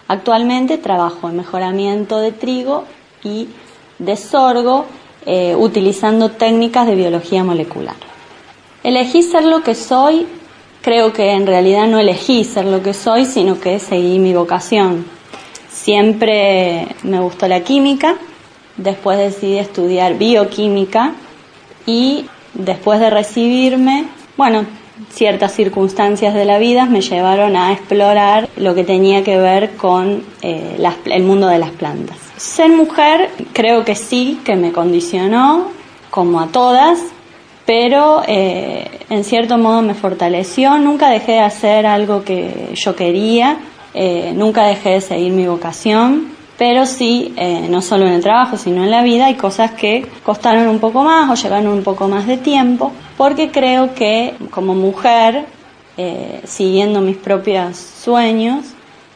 [0.08, 2.86] Actualmente trabajo en mejoramiento de trigo
[3.22, 3.50] y
[4.00, 4.86] de sorgo
[5.26, 7.94] eh, utilizando técnicas de biología molecular.
[8.82, 10.26] Elegí ser lo que soy,
[10.88, 15.04] creo que en realidad no elegí ser lo que soy, sino que seguí mi vocación,
[15.70, 18.16] Siempre me gustó la química,
[18.78, 21.12] después decidí estudiar bioquímica
[21.84, 22.24] y
[22.54, 24.06] después de recibirme,
[24.38, 24.64] bueno,
[25.10, 30.24] ciertas circunstancias de la vida me llevaron a explorar lo que tenía que ver con
[30.40, 32.16] eh, el mundo de las plantas.
[32.38, 35.68] Ser mujer creo que sí, que me condicionó,
[36.10, 36.98] como a todas,
[37.68, 43.58] pero eh, en cierto modo me fortaleció, nunca dejé de hacer algo que yo quería,
[43.92, 48.56] eh, nunca dejé de seguir mi vocación, pero sí, eh, no solo en el trabajo,
[48.56, 52.08] sino en la vida, hay cosas que costaron un poco más o llevaron un poco
[52.08, 55.44] más de tiempo, porque creo que como mujer,
[55.98, 58.64] eh, siguiendo mis propios sueños,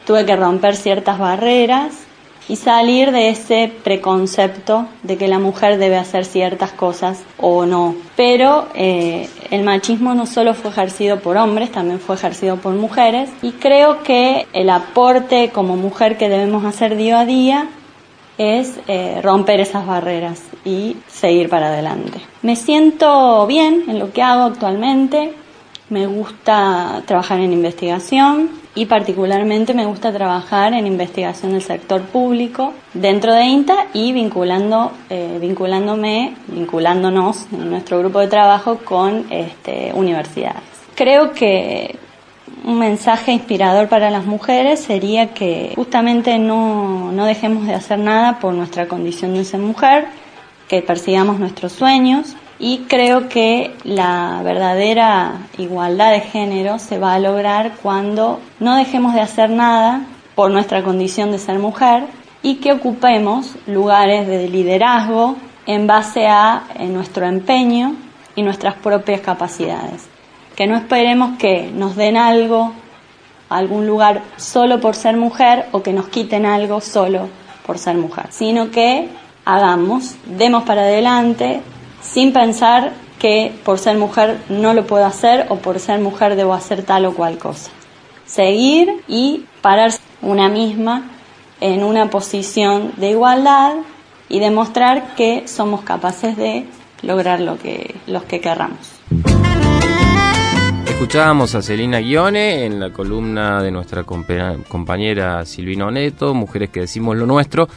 [0.05, 2.05] tuve que romper ciertas barreras
[2.49, 7.95] y salir de ese preconcepto de que la mujer debe hacer ciertas cosas o no.
[8.15, 13.29] Pero eh, el machismo no solo fue ejercido por hombres, también fue ejercido por mujeres
[13.41, 17.67] y creo que el aporte como mujer que debemos hacer día a día
[18.37, 22.19] es eh, romper esas barreras y seguir para adelante.
[22.41, 25.33] Me siento bien en lo que hago actualmente,
[25.89, 32.73] me gusta trabajar en investigación y particularmente me gusta trabajar en investigación del sector público
[32.93, 39.91] dentro de INTA y vinculando, eh, vinculándome, vinculándonos en nuestro grupo de trabajo con este,
[39.93, 40.63] universidades.
[40.95, 41.97] Creo que
[42.63, 48.39] un mensaje inspirador para las mujeres sería que justamente no, no dejemos de hacer nada
[48.39, 50.07] por nuestra condición de ser mujer,
[50.67, 57.19] que persigamos nuestros sueños, y creo que la verdadera igualdad de género se va a
[57.19, 62.05] lograr cuando no dejemos de hacer nada por nuestra condición de ser mujer
[62.41, 67.97] y que ocupemos lugares de liderazgo en base a nuestro empeño
[68.33, 70.07] y nuestras propias capacidades.
[70.55, 72.71] Que no esperemos que nos den algo,
[73.49, 77.27] algún lugar solo por ser mujer o que nos quiten algo solo
[77.65, 79.09] por ser mujer, sino que
[79.43, 81.61] hagamos, demos para adelante,
[82.03, 86.53] sin pensar que por ser mujer no lo puedo hacer o por ser mujer debo
[86.53, 87.71] hacer tal o cual cosa.
[88.25, 91.09] Seguir y pararse una misma
[91.61, 93.75] en una posición de igualdad
[94.27, 96.65] y demostrar que somos capaces de
[97.01, 98.93] lograr lo que, los que querramos.
[100.85, 107.15] Escuchábamos a Celina Guione en la columna de nuestra compañera Silvino Neto, Mujeres que decimos
[107.17, 107.67] lo nuestro.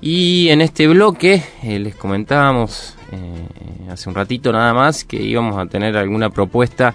[0.00, 5.56] Y en este bloque eh, les comentábamos eh, hace un ratito nada más que íbamos
[5.58, 6.94] a tener alguna propuesta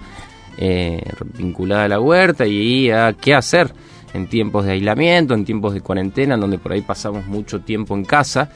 [0.56, 1.00] eh,
[1.36, 3.72] vinculada a la huerta y a qué hacer
[4.14, 7.94] en tiempos de aislamiento, en tiempos de cuarentena, en donde por ahí pasamos mucho tiempo
[7.94, 8.50] en casa.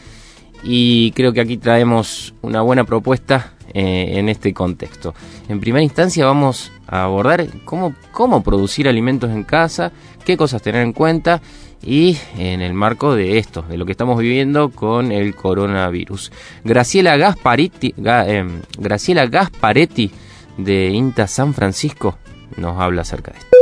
[0.64, 5.14] Y creo que aquí traemos una buena propuesta en este contexto.
[5.48, 9.92] En primera instancia vamos a abordar cómo producir alimentos en casa,
[10.24, 11.40] qué cosas tener en cuenta
[11.82, 16.32] y en el marco de esto, de lo que estamos viviendo con el coronavirus.
[16.64, 20.10] Graciela Gasparetti, em, Graciela Gasparetti
[20.58, 22.18] de INTA San Francisco
[22.56, 23.56] nos habla acerca de esto.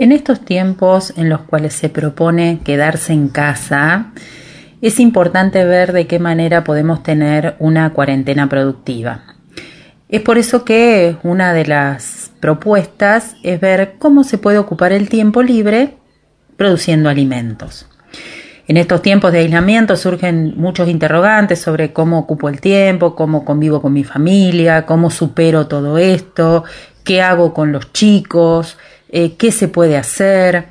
[0.00, 4.12] En estos tiempos en los cuales se propone quedarse en casa,
[4.80, 9.24] es importante ver de qué manera podemos tener una cuarentena productiva.
[10.08, 15.08] Es por eso que una de las propuestas es ver cómo se puede ocupar el
[15.10, 15.99] tiempo libre
[16.60, 17.86] produciendo alimentos.
[18.68, 23.80] En estos tiempos de aislamiento surgen muchos interrogantes sobre cómo ocupo el tiempo, cómo convivo
[23.80, 26.64] con mi familia, cómo supero todo esto,
[27.02, 28.76] qué hago con los chicos,
[29.08, 30.66] eh, qué se puede hacer,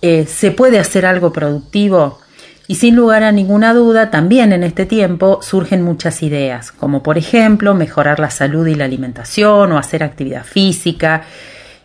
[0.00, 2.18] eh, se puede hacer algo productivo.
[2.66, 7.18] Y sin lugar a ninguna duda, también en este tiempo surgen muchas ideas, como por
[7.18, 11.24] ejemplo mejorar la salud y la alimentación o hacer actividad física,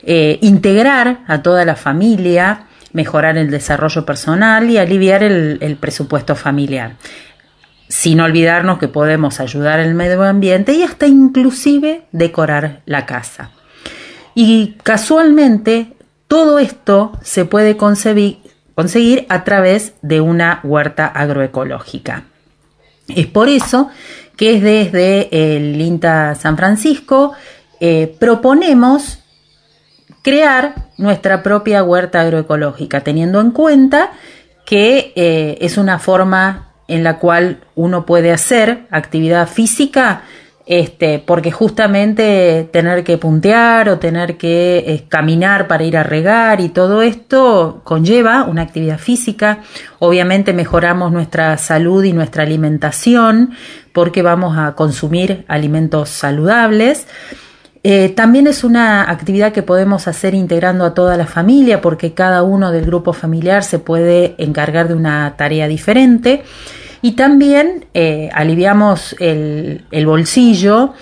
[0.03, 6.95] eh, integrar a toda la familia, mejorar el desarrollo personal y aliviar el, presupuesto familiar.
[7.87, 13.51] Sin olvidarnos que podemos ayudar al medio ambiente y hasta inclusive decorar la casa.
[14.33, 15.93] Y casualmente
[16.27, 22.23] todo esto se puede conseguir a través de una huerta agroecológica.
[23.09, 23.89] Es por eso
[24.37, 27.33] que es desde el INTA San Francisco
[27.79, 29.20] eh, proponemos
[30.21, 34.11] crear nuestra propia huerta agroecológica, teniendo en cuenta
[34.65, 40.23] que eh, es una forma en la cual uno puede hacer actividad física
[40.65, 46.61] este, porque justamente tener que puntear o tener que eh, caminar para ir a regar
[46.61, 49.59] y todo esto conlleva una actividad física.
[49.99, 53.51] Obviamente mejoramos nuestra salud y nuestra alimentación
[53.91, 57.07] porque vamos a consumir alimentos saludables.
[57.83, 62.43] Eh, también es una actividad que podemos hacer integrando a toda la familia porque cada
[62.43, 66.43] uno del grupo familiar se puede encargar de una tarea diferente.
[67.01, 70.93] Y también eh, aliviamos el, bolsillo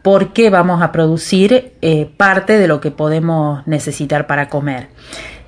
[0.00, 4.88] porque vamos a producir eh, parte de lo que podemos necesitar para comer.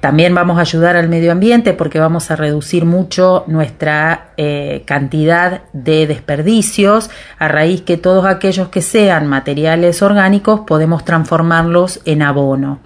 [0.04, 5.62] También vamos a ayudar al medio ambiente porque vamos a reducir mucho nuestra eh, cantidad
[5.72, 7.08] de desperdicios.
[7.38, 12.80] A raíz que todos aquellos que sean materiales orgánicos podemos transformarlos en abono.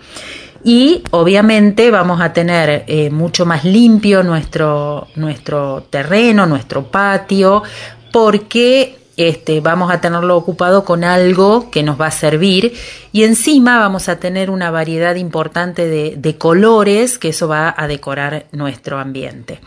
[0.63, 7.65] Y obviamente vamos a tener eh, mucho más limpio nuestro, nuestro terreno, nuestro patio,
[8.13, 12.75] porque este, vamos a tenerlo ocupado con algo que nos va a servir
[13.11, 18.47] y encima vamos a tener una variedad importante de, colores que eso va a decorar
[18.53, 19.61] nuestro ambiente.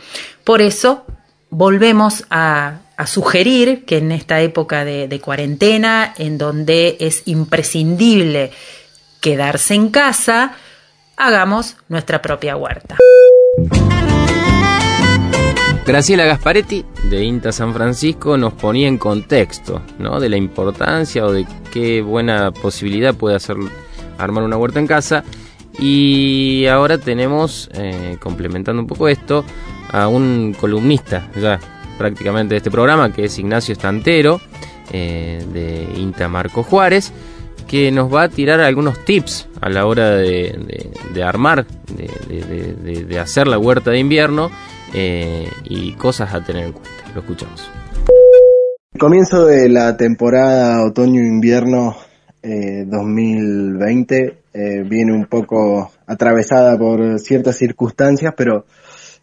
[0.46, 1.06] Por eso
[1.50, 8.52] volvemos a, sugerir que en esta época de cuarentena, en donde es imprescindible
[9.22, 10.54] quedarse en casa,
[11.18, 12.98] hagamos nuestra propia huerta.
[15.86, 20.20] Graciela Gasparetti de INTA San Francisco nos ponía en contexto ¿no?
[20.20, 23.58] de la importancia o de qué buena posibilidad puede hacer
[24.17, 25.24] armar una huerta en casa.
[25.80, 29.44] Y ahora tenemos, eh, complementando un poco esto,
[29.91, 31.60] a un columnista ya
[31.98, 34.39] prácticamente de este programa, que es Ignacio Estantero,
[34.91, 37.12] eh, de INTA Marco Juárez,
[37.67, 43.58] que nos va a tirar algunos tips a la hora de, armar, de, hacer la
[43.58, 44.52] huerta de invierno
[44.94, 46.90] eh, y cosas a tener en cuenta.
[47.14, 47.72] Lo escuchamos.
[48.94, 51.96] El comienzo de la temporada otoño-invierno
[52.44, 58.66] 2020 eh, eh, viene un poco atravesada por ciertas circunstancias, pero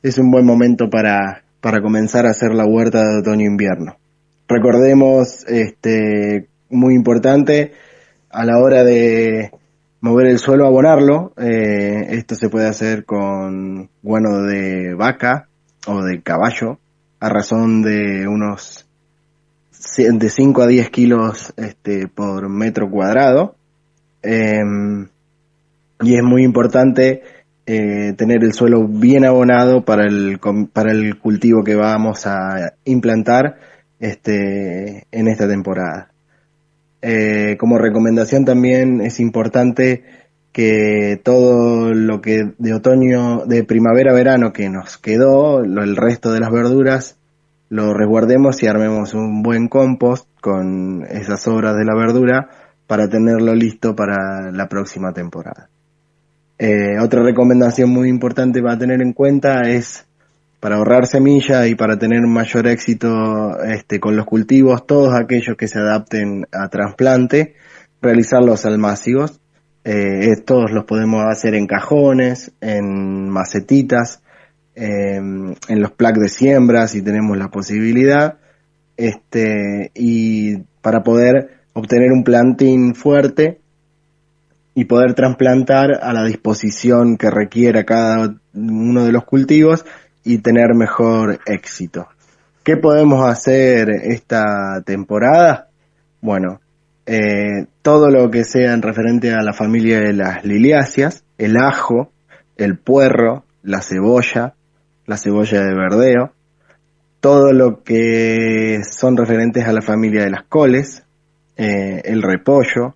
[0.03, 3.97] es un buen momento para, para comenzar a hacer la huerta de otoño-invierno.
[4.49, 7.73] Recordemos, este, muy importante,
[8.31, 9.51] a la hora de
[10.01, 15.48] mover el suelo, abonarlo, eh, esto se puede hacer con guano de vaca
[15.89, 16.79] o de caballo,
[17.19, 18.87] a razón de unos
[19.97, 23.55] de 5 a 10 kilos este, por metro cuadrado.
[24.23, 25.09] Em,
[26.01, 27.23] y es muy importante
[27.67, 30.39] eh, tener el suelo bien abonado para el,
[30.73, 33.57] para el cultivo que vamos a implantar
[33.99, 36.11] este, en esta temporada.
[37.01, 40.05] Eh, como recomendación también es importante
[40.59, 46.51] que todo lo que de otoño, de primavera-verano que nos quedó, el resto de las
[46.51, 47.17] verduras,
[47.69, 52.49] lo resguardemos y armemos un buen compost con esas sobras de la verdura
[52.89, 55.69] para tenerlo listo para la próxima temporada.
[56.59, 60.09] Eh, otra recomendación muy importante para tener en cuenta es
[60.59, 65.69] para ahorrar semilla y para tener mayor éxito este, con los cultivos, todos aquellos que
[65.69, 67.55] se adapten a trasplante,
[68.03, 69.41] realizar los almácigos.
[69.85, 74.23] Eh, estos los podemos hacer en cajones, en macetitas,
[74.75, 78.39] em, en los plaques de siembra si tenemos la posibilidad,
[78.97, 83.61] este, y para poder obtener un plantín fuerte
[84.75, 89.85] y poder trasplantar a la disposición que requiera cada uno de los cultivos
[90.25, 92.09] y tener mejor éxito.
[92.63, 95.69] ¿Qué podemos hacer esta temporada?
[96.21, 96.61] Bueno,
[97.11, 102.13] eh, todo lo que sea en referente a la familia de las liliáceas, el ajo,
[102.59, 104.53] el puerro, la cebolla,
[105.07, 106.33] la cebolla de verdeo,
[107.21, 111.03] todo lo que son referentes a la familia de las coles,
[111.57, 112.95] eh, el repollo,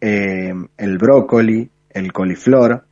[0.00, 2.84] eh, el brócoli, el coliflor.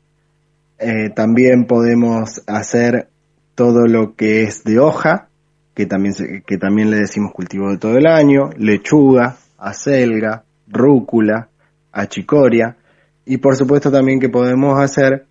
[1.15, 3.07] también podemos hacer
[3.55, 5.29] todo lo que es de hoja,
[5.75, 11.49] que también, que también le decimos cultivo de todo el año, lechuga, acelga, rúcula,
[11.93, 12.77] achicoria,
[13.25, 15.27] y por supuesto también que podemos hacer,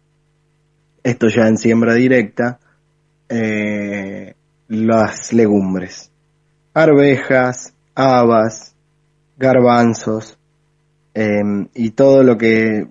[1.04, 2.60] esto ya en siembra directa,
[3.28, 4.34] eh,
[4.68, 6.12] las legumbres,
[6.74, 8.74] arvejas, habas,
[9.38, 10.38] garbanzos,
[11.14, 12.88] em, y todo lo que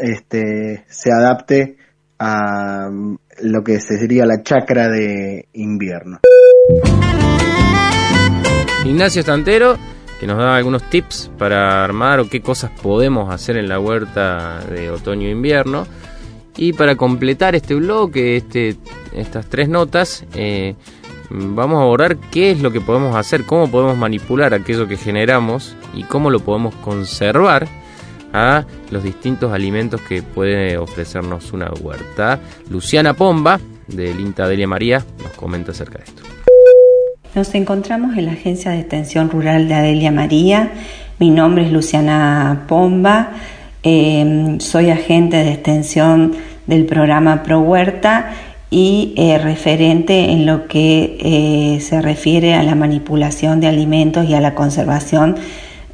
[0.00, 1.76] este, se adapte
[2.18, 6.20] a mm, lo que sería la chacra de invierno.
[8.84, 9.76] Ignacio Estantero,
[10.22, 14.60] que nos da algunos tips para armar o qué cosas podemos hacer en la huerta
[14.70, 15.84] de otoño e invierno.
[16.56, 18.76] Y para completar este bloque, este,
[19.12, 20.76] estas tres notas, eh,
[21.28, 25.74] vamos a abordar qué es lo que podemos hacer, cómo podemos manipular aquello que generamos
[25.92, 27.66] y cómo lo podemos conservar
[28.32, 32.38] a los distintos alimentos que puede ofrecernos una huerta.
[32.70, 33.58] Luciana Pomba,
[33.88, 36.31] del INTA Delia María, nos comenta acerca de esto.
[37.34, 40.70] Nos encontramos en la Agencia de Extensión Rural de Adelia María.
[41.18, 43.30] Mi nombre es Luciana Pomba.
[43.82, 46.32] Em, soy agente de extensión
[46.66, 48.32] del programa Pro Huerta
[48.68, 54.34] y eh, referente en lo que eh, se refiere a la manipulación de alimentos y
[54.34, 55.36] a la conservación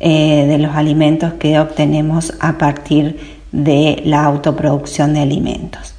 [0.01, 3.17] eh, de los alimentos que obtenemos a partir
[3.53, 5.95] de la autoproducción de alimentos.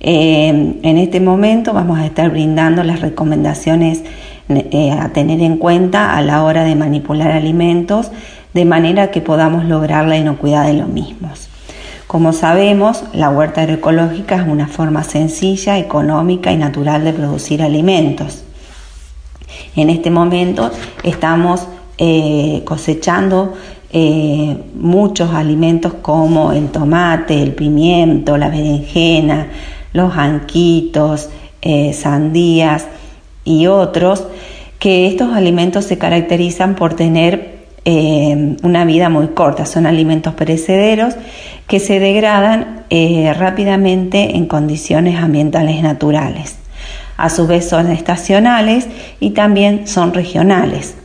[0.00, 4.04] Eh, en este momento vamos a estar brindando las recomendaciones
[4.48, 8.10] a tener en cuenta a la hora de manipular alimentos
[8.54, 11.48] de manera que podamos lograr la inocuidad de los mismos.
[12.06, 18.44] Como sabemos, la huerta agroecológica es una forma sencilla, económica y natural de producir alimentos.
[19.76, 20.70] En este momento
[21.02, 21.68] estamos
[21.98, 23.54] eh, cosechando
[23.92, 29.48] eh, muchos alimentos como el tomate, el pimiento, la berenjena,
[29.92, 31.28] los anquitos,
[31.60, 32.86] eh, sandías
[33.48, 34.24] y otros,
[34.78, 37.58] que estos alimentos se caracterizan por tener
[38.62, 41.14] una vida muy corta, son alimentos perecederos
[41.66, 42.84] que se degradan
[43.38, 46.58] rápidamente en condiciones ambientales naturales.
[47.16, 48.86] A su vez son estacionales
[49.20, 50.96] y también son regionales.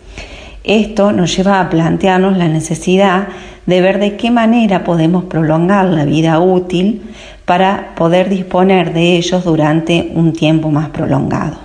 [0.65, 3.29] Esto nos lleva a plantearnos la necesidad
[3.65, 7.01] de ver de qué manera podemos prolongar la vida útil
[7.45, 11.62] para poder disponer de ellos durante un tiempo más prolongado.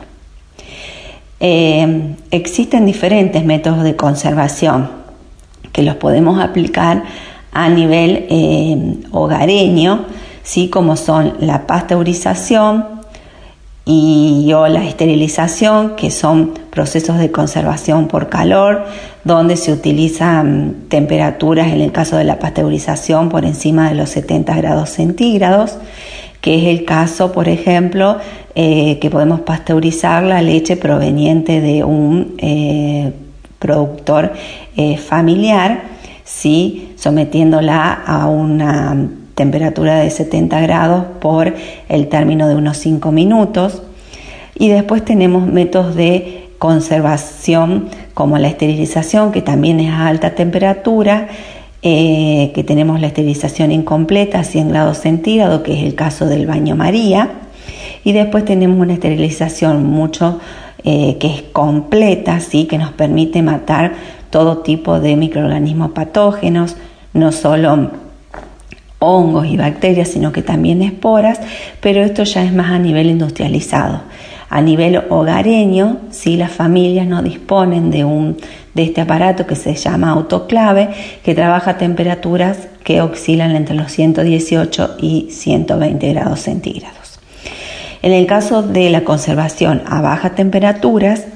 [1.40, 4.90] Eh, existen diferentes métodos de conservación
[5.72, 7.04] que los podemos aplicar
[7.52, 10.06] a nivel eh, hogareño,
[10.42, 10.68] ¿sí?
[10.68, 12.98] como son la pasteurización,
[13.90, 18.84] y o la esterilización, que son procesos de conservación por calor,
[19.24, 24.54] donde se utilizan temperaturas, en el caso de la pasteurización, por encima de los 70
[24.56, 25.78] grados centígrados,
[26.40, 28.18] que es el caso, por ejemplo,
[28.54, 33.12] eh, que podemos pasteurizar la leche proveniente de un eh,
[33.58, 34.32] productor
[34.76, 35.82] eh, familiar,
[36.24, 36.92] ¿sí?
[36.96, 38.96] sometiéndola a una
[39.34, 41.54] temperatura de 70 grados por
[41.88, 43.82] el término de unos 5 minutos.
[44.54, 51.28] Y después tenemos métodos de conservación como la esterilización, que también es a alta temperatura,
[51.82, 56.46] eh, que tenemos la esterilización incompleta a 100 grados centígrados, que es el caso del
[56.46, 57.30] baño María.
[58.04, 60.40] Y después tenemos una esterilización mucho
[60.84, 62.66] eh, que es completa, ¿sí?
[62.66, 63.92] que nos permite matar
[64.30, 66.76] todo tipo de microorganismos patógenos,
[67.12, 67.90] no solo
[68.98, 71.40] hongos y bacterias, sino que también esporas,
[71.80, 74.02] pero esto ya es más a nivel industrializado.
[74.50, 78.36] A nivel hogareño, si las familias no disponen de, un,
[78.74, 80.88] de este aparato que se llama autoclave,
[81.22, 87.20] que trabaja a temperaturas que oscilan entre los 118 y 120 grados centígrados.
[88.00, 91.26] En el caso de la conservación a bajas temperaturas,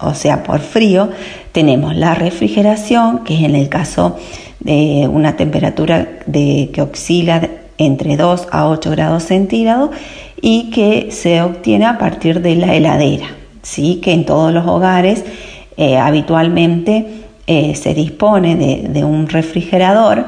[0.00, 1.10] o sea, por frío,
[1.52, 4.16] tenemos la refrigeración, que es en el caso
[4.60, 7.48] de una temperatura de, que oscila
[7.80, 9.90] entre 2 a 8 grados centígrados
[10.40, 13.26] y que se obtiene a partir de la heladera,
[13.62, 14.00] ¿sí?
[14.02, 15.24] que en todos los hogares
[15.76, 17.06] eh, habitualmente
[17.46, 20.26] eh, se dispone de, un refrigerador,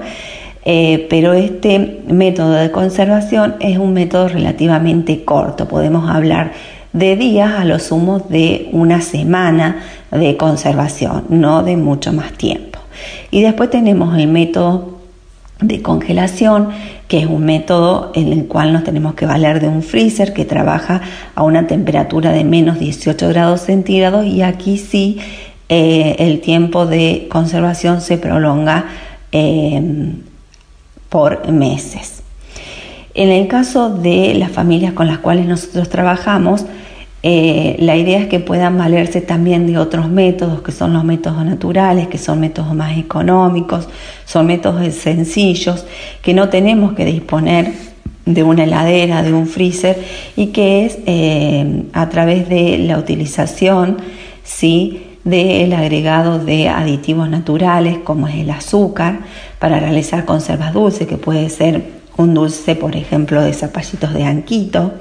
[0.65, 6.53] eh, pero este método de conservación es un método relativamente corto, podemos hablar
[6.95, 12.79] de días a los sumos de una semana de conservación, no de mucho más tiempo.
[13.31, 14.92] Y después tenemos el método
[15.63, 16.69] de congelación,
[17.09, 20.45] que es un método en el cual nos tenemos que valer de un freezer que
[20.45, 21.01] trabaja
[21.35, 25.19] a una temperatura de menos 18 grados centígrados y aquí sí
[25.69, 28.87] eh, el tiempo de conservación se prolonga
[29.31, 30.17] em,
[31.09, 32.23] por meses.
[33.15, 36.65] En el caso de las familias con las cuales nosotros trabajamos,
[37.25, 41.45] eh, la idea es que puedan valerse también de otros métodos, que son los métodos
[41.45, 43.89] naturales, que son métodos más económicos,
[44.25, 45.87] son métodos sencillos,
[46.21, 47.73] que no tenemos que disponer
[48.27, 50.03] de una heladera, de un freezer,
[50.37, 53.99] y que es eh, a través de la utilización
[54.43, 55.07] ¿sí?
[55.23, 59.21] del agregado de aditivos naturales como es el azúcar
[59.61, 61.85] para realizar conservas dulces, que puede ser
[62.17, 64.93] un dulce, por ejemplo, de zapallitos de anquito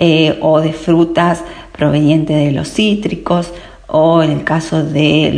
[0.00, 3.52] eh, o de frutas provenientes de los cítricos
[3.86, 5.32] o en el caso de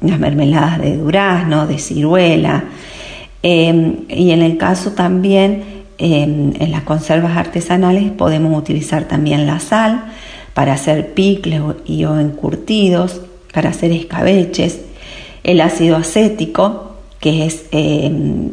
[0.00, 2.64] las mermeladas de durazno, de ciruela.
[3.42, 10.04] Eh, y en el caso también en las conservas artesanales podemos utilizar también la sal
[10.56, 13.20] para hacer picles y o encurtidos,
[13.52, 14.80] para hacer escabeches,
[15.44, 18.52] el ácido acético, que es em,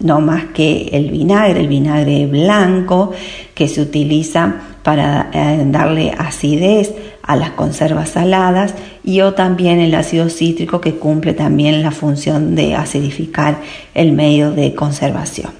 [0.00, 3.12] no más que el vinagre, el vinagre blanco,
[3.54, 8.72] que se utiliza para eh, darle acidez a las conservas saladas
[9.02, 13.58] y o también el ácido cítrico que cumple también la función de acidificar
[13.94, 15.50] el medio de conservación.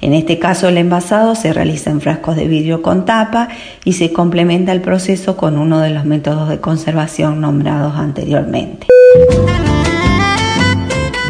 [0.00, 3.46] En este caso el envasado se realiza en frascos de vidrio con tapa
[3.84, 8.88] y se complementa el proceso con uno de los métodos de conservación nombrados anteriormente.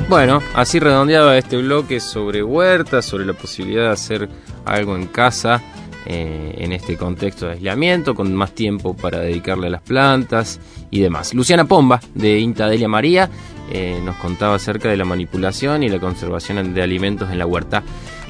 [0.08, 4.28] Bueno, así redondeaba este bloque sobre huertas, sobre la posibilidad de hacer
[4.64, 5.62] algo en casa
[6.10, 10.58] eh, en este contexto de aislamiento, con más tiempo para dedicarle a las plantas
[10.90, 11.34] y demás.
[11.34, 13.28] Luciana Pomba, de Inta Delia María,
[13.70, 17.82] eh, nos contaba acerca de la manipulación y la conservación de alimentos en la huerta.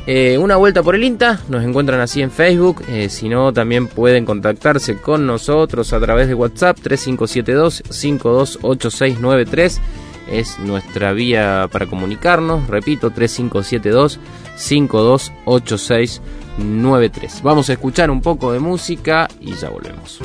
[0.08, 4.24] Eh, una vuelta por el INTA, nos encuentran así en Facebook, si no también pueden
[4.24, 9.78] contactarse con nosotros a través de WhatsApp 3572-528693,
[10.32, 13.12] es nuestra vía para comunicarnos, repito
[14.58, 17.42] 3572-528693.
[17.42, 20.20] Vamos a escuchar un poco de música y ya volvemos.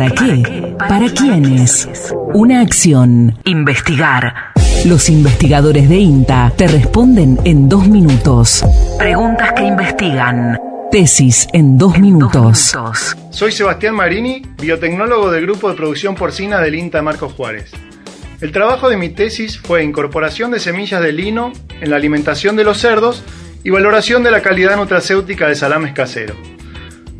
[0.00, 0.76] ¿Para qué?
[0.78, 1.86] ¿Para quiénes?
[2.32, 3.38] Una acción.
[3.44, 4.32] Investigar.
[4.86, 8.64] Los investigadores de INTA te responden en dos minutos.
[8.98, 10.58] Preguntas que investigan.
[10.90, 12.74] Tesis en dos minutos.
[13.28, 17.70] Soy Sebastián Marini, biotecnólogo del Grupo de Producción Porcina del INTA Marcos Juárez.
[18.40, 22.64] El trabajo de mi tesis fue incorporación de semillas de lino en la alimentación de
[22.64, 23.22] los cerdos
[23.64, 26.38] y valoración de la calidad nutracéutica de salames caseros.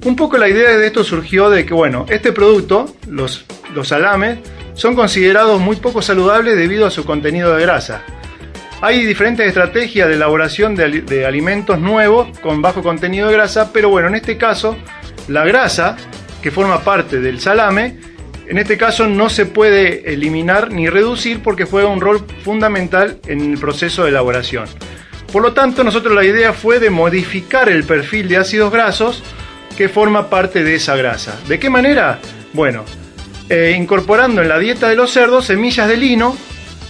[0.05, 3.45] Un poco la idea de esto surgió de que, bueno, este producto, los,
[3.75, 4.39] los salames,
[4.73, 8.03] son considerados muy poco saludables debido a su contenido de grasa.
[8.81, 13.91] Hay diferentes estrategias de elaboración de, de, alimentos nuevos con bajo contenido de grasa, pero
[13.91, 14.75] bueno, en este caso,
[15.29, 15.97] la grasa,
[16.41, 17.99] que forma parte del salame,
[18.47, 23.53] en este caso no se puede eliminar ni reducir porque juega un rol fundamental en
[23.53, 24.65] el proceso de elaboración.
[25.31, 29.23] Por lo tanto, nosotros la idea fue de modificar el perfil de ácidos grasos
[29.77, 31.39] que forma parte de esa grasa.
[31.49, 32.19] ¿De qué manera?
[32.53, 32.85] Bueno,
[33.49, 36.37] eh, incorporando en la dieta de los cerdos semillas de lino,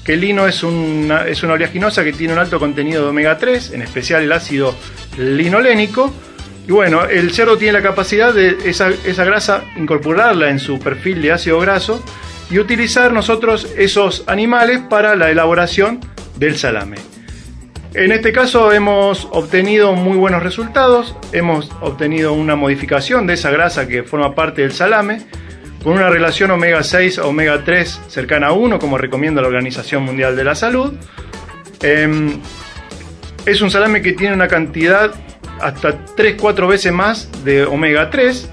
[0.04, 3.38] que el lino es una, es una oleaginosa que tiene un alto contenido de omega
[3.38, 4.74] 3, en especial el ácido
[5.18, 6.12] linolénico,
[6.66, 11.22] y bueno, el cerdo tiene la capacidad de esa, esa grasa incorporarla en su perfil
[11.22, 12.04] de ácido graso
[12.50, 16.00] y utilizar nosotros esos animales para la elaboración
[16.36, 16.96] del salame.
[17.92, 23.88] En este caso hemos obtenido muy buenos resultados, hemos obtenido una modificación de esa grasa
[23.88, 25.22] que forma parte del salame,
[25.82, 30.04] con una relación omega 6 a omega 3 cercana a 1, como recomienda la Organización
[30.04, 30.94] Mundial de la Salud.
[31.82, 32.38] Eh,
[33.44, 35.12] es un salame que tiene una cantidad
[35.60, 38.50] hasta 3-4 veces más de omega 3.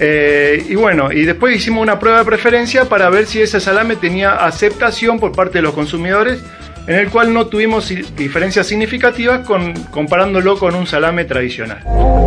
[0.00, 3.96] Eh, y bueno, y después hicimos una prueba de preferencia para ver si ese salame
[3.96, 6.42] tenía aceptación por parte de los consumidores,
[6.86, 9.46] en el cual no tuvimos diferencias significativas
[9.90, 11.78] comparándolo con un salame tradicional.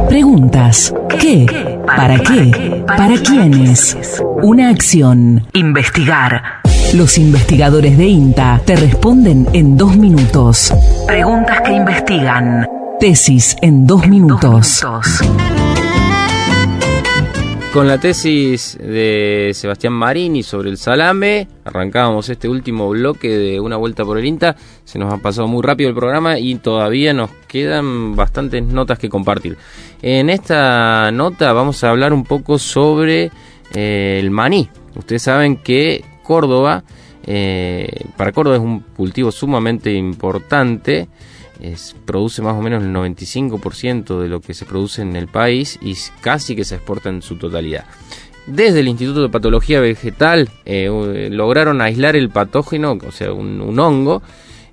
[0.10, 0.94] Preguntas.
[1.20, 1.46] ¿Qué?
[1.86, 2.84] ¿Para qué?
[2.88, 3.98] ¿Para quiénes?
[4.42, 5.46] Una acción.
[5.54, 6.42] Investigar.
[6.94, 10.74] Los investigadores de INTA te responden en dos minutos.
[11.06, 12.66] Preguntas que investigan.
[13.00, 14.84] Tesis en dos minutos.
[17.78, 23.78] Con la tesis de Sebastián Marini sobre el salame, arrancábamos este último bloque de una
[23.78, 24.56] vuelta por el INTA.
[24.84, 29.10] Se nos ha pasado muy rápido el programa y todavía nos quedan bastantes notas que
[29.10, 29.60] compartir.
[30.02, 33.30] En esta nota vamos a hablar un poco sobre
[33.76, 34.68] eh, el maní.
[34.96, 36.84] Ustedes saben que Córdoba,
[37.28, 41.10] eh, para Córdoba es un cultivo sumamente importante
[42.06, 45.96] produce más o menos el 95% de lo que se produce en el país y
[46.22, 47.86] casi que se exporta en su totalidad.
[48.48, 54.22] Desde el Instituto de Patología Vegetal eh, lograron aislar el patógeno, o sea, un, hongo,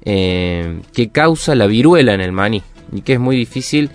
[0.05, 2.63] eh, que causa la viruela en el maní
[2.93, 3.91] y que es muy difícil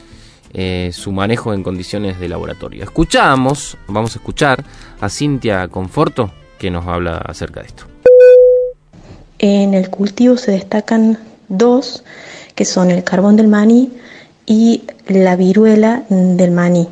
[0.53, 2.83] eh, su manejo en condiciones de laboratorio.
[2.83, 4.65] Escuchamos, vamos a escuchar
[4.99, 7.85] a Cintia Conforto que nos habla acerca de esto.
[9.37, 12.03] En el cultivo se destacan dos
[12.59, 13.89] que son el carbón del maní
[14.45, 16.89] y la viruela del maní.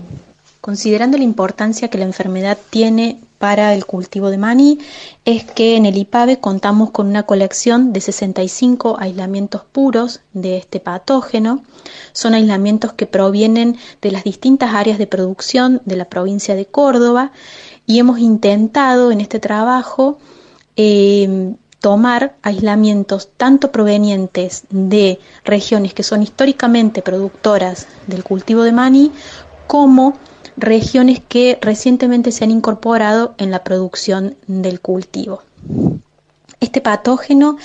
[0.62, 4.80] Considerando la importancia que la enfermedad tiene para el cultivo de maní,
[5.26, 10.80] es que en el IPAVE contamos con una colección de 65 aislamientos puros de este
[10.80, 11.64] patógeno.
[12.14, 17.34] Son aislamientos que provienen de las distintas áreas de producción de la provincia de Córdoba
[17.86, 20.18] y hemos intentado en este trabajo
[20.78, 29.12] eh, tomar aislamientos tanto provenientes de regiones que son históricamente productoras del cultivo de maní
[29.68, 30.18] como
[30.58, 35.44] regiones que recientemente se han incorporado en la producción del cultivo.
[36.60, 37.58] Este patógeno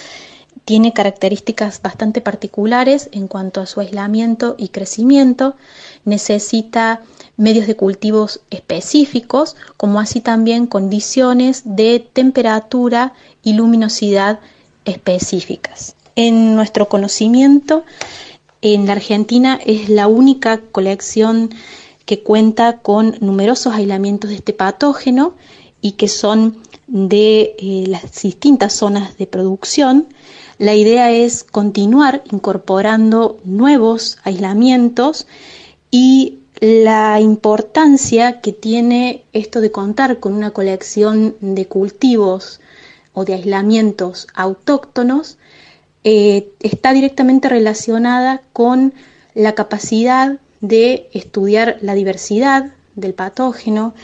[0.64, 5.56] tiene características bastante particulares en cuanto a su aislamiento y crecimiento.
[6.04, 7.00] Necesita
[7.36, 14.40] medios de cultivos específicos, como así también condiciones de temperatura y luminosidad
[14.84, 15.94] específicas.
[16.14, 17.84] En nuestro conocimiento,
[18.60, 21.50] en la Argentina es la única colección
[22.06, 25.34] que cuenta con numerosos aislamientos de este patógeno
[25.80, 30.06] y que son de eh, las distintas zonas de producción.
[30.58, 35.26] La idea es continuar incorporando nuevos aislamientos
[35.90, 42.60] y la importancia que tiene esto de contar con una colección de cultivos
[43.14, 45.38] o de aislamientos autóctonos
[46.04, 48.94] eh, está directamente relacionada con
[49.34, 53.94] la capacidad de estudiar la diversidad del patógeno,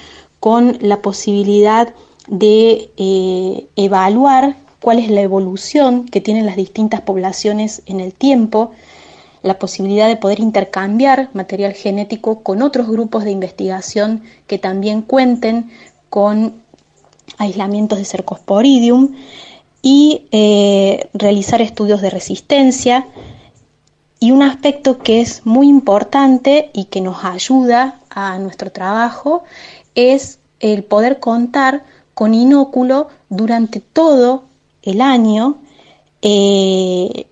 [0.40, 1.94] con la posibilidad
[2.28, 8.72] de eh, evaluar cuál es la evolución que tienen las distintas poblaciones en el tiempo
[9.42, 15.70] la posibilidad de poder intercambiar material genético con otros grupos de investigación que también cuenten
[16.10, 16.62] con
[17.36, 19.14] aislamientos de Cercosporidium
[19.82, 23.06] y eh, realizar estudios de resistencia.
[24.20, 29.44] Y un aspecto que es muy importante y que nos ayuda a nuestro trabajo
[29.94, 34.42] es el poder contar con inóculo durante todo
[34.82, 35.56] el año
[36.22, 37.26] eh,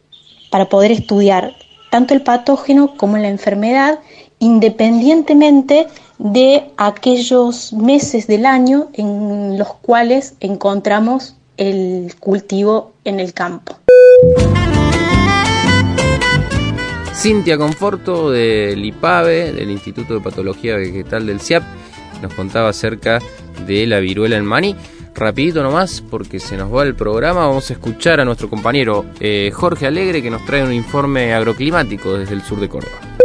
[0.51, 1.55] para poder estudiar
[1.91, 3.99] tanto el patógeno como la enfermedad
[4.39, 5.87] independientemente
[6.19, 13.79] de aquellos meses del año en los cuales encontramos el cultivo en el campo.
[17.15, 21.63] Cintia Conforto del IPAVE, del Instituto de Patología Vegetal del CIAP,
[22.23, 23.21] nos contaba acerca
[23.67, 24.77] de la viruela en maní.
[25.15, 29.51] Rapidito nomás, porque se nos va el programa, vamos a escuchar a nuestro compañero eh,
[29.53, 33.16] Jorge Alegre que nos trae un informe agroclimático desde el sur de Córdoba.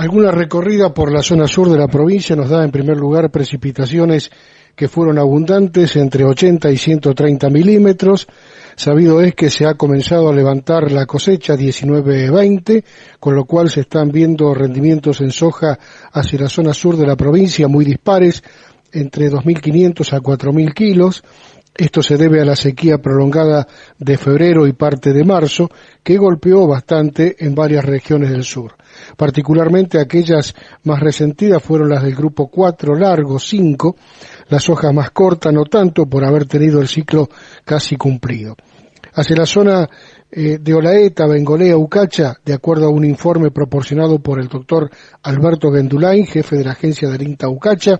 [0.00, 4.30] Alguna recorrida por la zona sur de la provincia nos da en primer lugar precipitaciones
[4.74, 8.26] que fueron abundantes entre 80 y 130 milímetros.
[8.76, 12.82] Sabido es que se ha comenzado a levantar la cosecha 19-20,
[13.18, 15.78] con lo cual se están viendo rendimientos en soja
[16.12, 18.42] hacia la zona sur de la provincia muy dispares,
[18.92, 21.22] entre 2.500 a 4.000 kilos.
[21.80, 23.66] Esto se debe a la sequía prolongada
[23.98, 25.70] de febrero y parte de marzo,
[26.02, 28.74] que golpeó bastante en varias regiones del sur.
[29.16, 30.54] Particularmente aquellas
[30.84, 33.96] más resentidas fueron las del grupo 4 largo 5,
[34.50, 37.30] las hojas más cortas no tanto por haber tenido el ciclo
[37.64, 38.56] casi cumplido.
[39.14, 39.88] Hacia la zona
[40.30, 44.90] eh, de Olaeta, Bengolea, Ucacha, de acuerdo a un informe proporcionado por el doctor
[45.22, 47.98] Alberto Gendulain, jefe de la agencia del INTA Ucacha,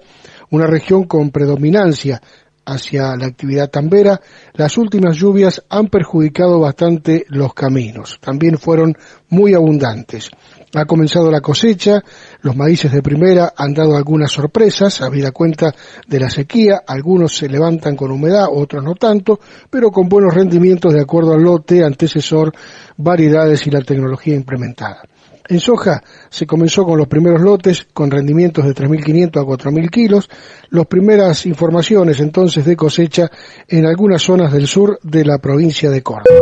[0.51, 2.21] una región con predominancia
[2.65, 4.21] hacia la actividad tambera,
[4.55, 8.19] las últimas lluvias han perjudicado bastante los caminos.
[8.21, 8.97] También fueron
[9.29, 10.31] muy abundantes.
[10.75, 12.01] Ha comenzado la cosecha,
[12.43, 15.75] los maíces de primera han dado algunas sorpresas, habida cuenta
[16.07, 20.95] de la sequía, algunos se levantan con humedad, otros no tanto, pero con buenos rendimientos
[20.95, 22.53] de acuerdo al lote, antecesor,
[22.97, 25.03] variedades y la tecnología implementada.
[25.51, 30.31] En soja se comenzó con los primeros lotes con rendimientos de 3.500 a 4.000 kilos,
[30.71, 33.29] las primeras informaciones entonces de cosecha
[33.67, 36.37] en algunas zonas del sur de la provincia de Córdoba.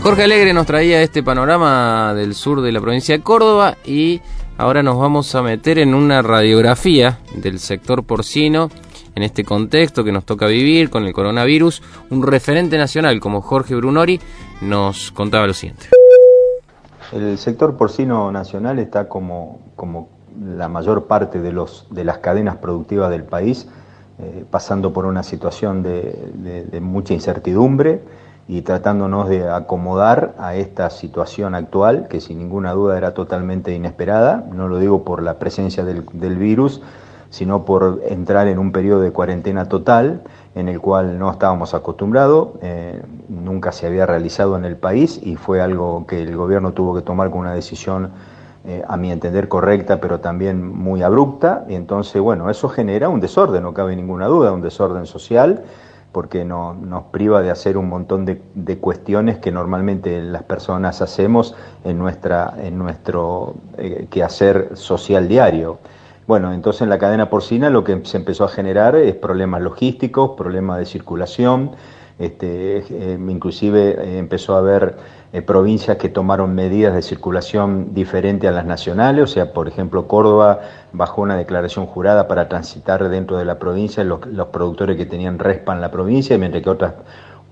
[0.00, 4.20] Jorge Alegre nos traía este panorama del sur de la provincia de Córdoba y
[4.56, 8.70] ahora nos vamos a meter en una radiografía del sector porcino
[9.16, 11.82] en este contexto que nos toca vivir con el coronavirus.
[12.10, 14.20] Un referente nacional como Jorge Brunori
[14.60, 15.88] nos contaba lo siguiente.
[17.12, 20.08] El sector porcino nacional está como, como
[20.56, 23.66] la mayor parte de, los, de las cadenas productivas del país,
[24.18, 28.02] eh, pasando por una situación de, de, mucha incertidumbre
[28.46, 34.44] y tratándonos de acomodar a esta situación actual, que sin ninguna duda era totalmente inesperada,
[34.52, 36.80] no lo digo por la presencia del, del virus,
[37.30, 40.22] sino por entrar en un periodo de cuarentena total
[40.54, 45.36] en el cual no estábamos acostumbrados, eh, nunca se había realizado en el país y
[45.36, 48.10] fue algo que el gobierno tuvo que tomar con una decisión,
[48.66, 51.64] eh, a mi entender, correcta, pero también muy abrupta.
[51.68, 55.64] Y entonces, bueno, eso genera un desorden, no cabe ninguna duda, un desorden social,
[56.12, 61.00] porque no, nos priva de hacer un montón de, de, cuestiones que normalmente las personas
[61.00, 65.78] hacemos en, nuestra, en nuestro eh, quehacer social diario.
[66.26, 70.32] Bueno, entonces en la cadena porcina lo que se empezó a generar es problemas logísticos,
[70.36, 71.72] problemas de circulación,
[72.20, 74.96] este, eh, inclusive eh, empezó a haber
[75.32, 80.06] eh, provincias que tomaron medidas de circulación diferentes a las nacionales, o sea, por ejemplo,
[80.06, 80.60] Córdoba
[80.92, 84.04] bajó una declaración jurada para transitar dentro de la provincia.
[84.04, 86.92] Los, los productores que tenían respa en la provincia, mientras que otras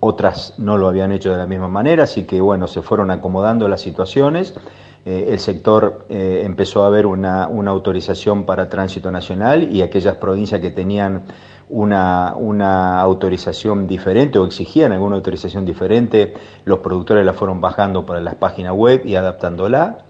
[0.00, 3.68] otras no lo habían hecho de la misma manera, así que bueno, se fueron acomodando
[3.68, 4.54] las situaciones.
[5.08, 10.60] Eh, el sector eh, empezó a ver una, autorización para tránsito nacional y aquellas provincias
[10.60, 11.22] que tenían
[11.70, 16.34] una, una, autorización diferente o exigían alguna autorización diferente,
[16.66, 20.04] los productores la fueron bajando para las páginas web y adaptándola.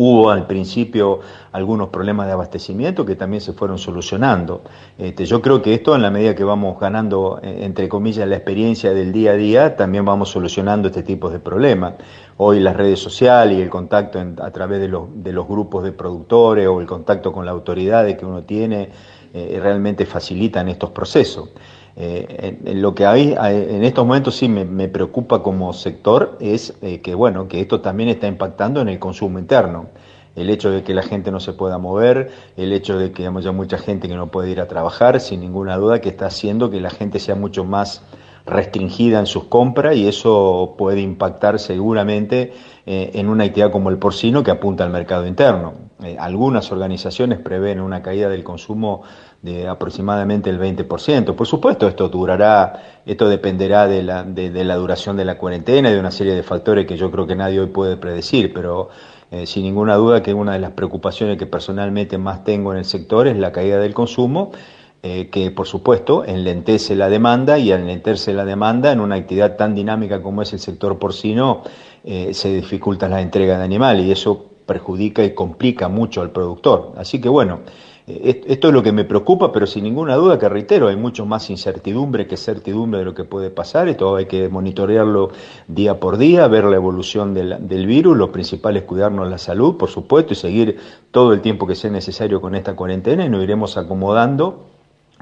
[0.00, 1.18] Hubo al principio
[1.50, 4.62] algunos problemas de abastecimiento que también se fueron solucionando.
[4.96, 8.36] Este, yo creo que esto, en la medida que vamos ganando, eh, entre comillas, la
[8.36, 11.94] experiencia del día a día, también vamos solucionando este tipo de problemas.
[12.40, 15.90] Hoy las redes sociales y el contacto a través de los, de los, grupos de
[15.90, 18.90] productores o el contacto con la autoridad que uno tiene
[19.34, 21.50] eh, realmente facilitan estos procesos.
[21.96, 26.74] Eh, en, lo que hay en estos momentos sí me, me preocupa como sector es
[26.80, 29.88] eh, que bueno que esto también está impactando en el consumo interno
[30.36, 33.52] el hecho de que la gente no se pueda mover, el hecho de que haya
[33.52, 36.80] mucha gente que no puede ir a trabajar, sin ninguna duda que está haciendo que
[36.80, 38.02] la gente sea mucho más
[38.48, 42.52] restringida en sus compras y eso puede impactar seguramente
[42.86, 45.74] eh, en una actividad como el porcino que apunta al mercado interno.
[46.02, 49.02] Eh, algunas organizaciones prevén una caída del consumo
[49.42, 51.34] de aproximadamente el 20%.
[51.34, 55.92] Por supuesto, esto durará, esto dependerá de la, de, la duración de la cuarentena y
[55.92, 58.88] de una serie de factores que yo creo que nadie hoy puede predecir, pero
[59.30, 62.84] eh, sin ninguna duda que una de las preocupaciones que personalmente más tengo en el
[62.84, 64.52] sector es la caída del consumo,
[65.00, 69.56] eh, que por supuesto enlentece la demanda y al enlentecerse la demanda en una actividad
[69.56, 71.62] tan dinámica como es el sector porcino,
[72.02, 76.94] eh, se dificulta la entrega de animales y eso perjudica y complica mucho al productor.
[76.96, 77.60] Así que bueno,
[78.08, 81.48] esto es lo que me preocupa, pero sin ninguna duda que reitero, hay mucho más
[81.48, 83.86] incertidumbre que certidumbre de lo que puede pasar.
[83.86, 85.30] Esto hay que monitorearlo
[85.68, 88.16] día por día, ver la evolución del, del virus.
[88.16, 90.78] Lo principal es cuidarnos la salud, por supuesto, y seguir
[91.10, 94.64] todo el tiempo que sea necesario con esta cuarentena y nos iremos acomodando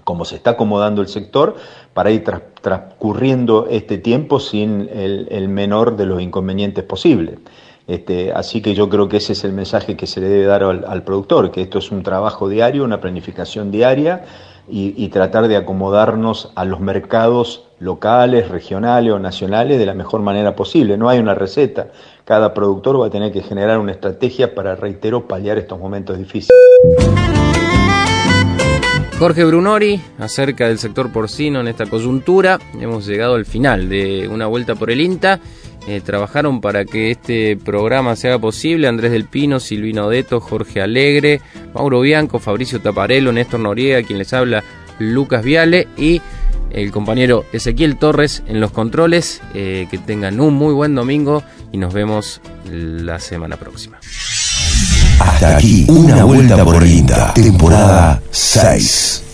[0.07, 1.57] como se está acomodando el sector,
[1.93, 2.23] para ir
[2.63, 7.41] transcurriendo este tiempo sin el, el menor de los inconvenientes posibles.
[7.89, 10.63] Este, así que yo creo que ese es el mensaje que se le debe dar
[10.63, 14.25] al, productor, que esto es un trabajo diario, una planificación diaria
[14.69, 20.55] y, tratar de acomodarnos a los mercados locales, regionales o nacionales de la mejor manera
[20.55, 20.97] posible.
[20.97, 21.89] No hay una receta.
[22.25, 26.57] Cada productor va a tener que generar una estrategia para, reitero, paliar estos momentos difíciles.
[29.19, 34.47] Jorge Brunori, acerca del sector porcino en esta coyuntura, hemos llegado al final de una
[34.47, 35.41] vuelta por el INTA.
[35.89, 41.41] Eh, trabajaron para que este programa sea posible Andrés del Pino, Silvino Deto, Jorge Alegre,
[41.73, 44.63] Mauro Bianco, Fabricio Taparelo, Néstor Noriega, quien les habla,
[44.99, 46.21] Lucas Viale y
[46.71, 49.41] el compañero Ezequiel Torres en los controles.
[49.55, 51.43] Eh, que tengan un muy buen domingo
[51.73, 53.99] y nos vemos la semana próxima.
[55.19, 59.26] Hasta aquí, una vuelta por Linda, temporada 6.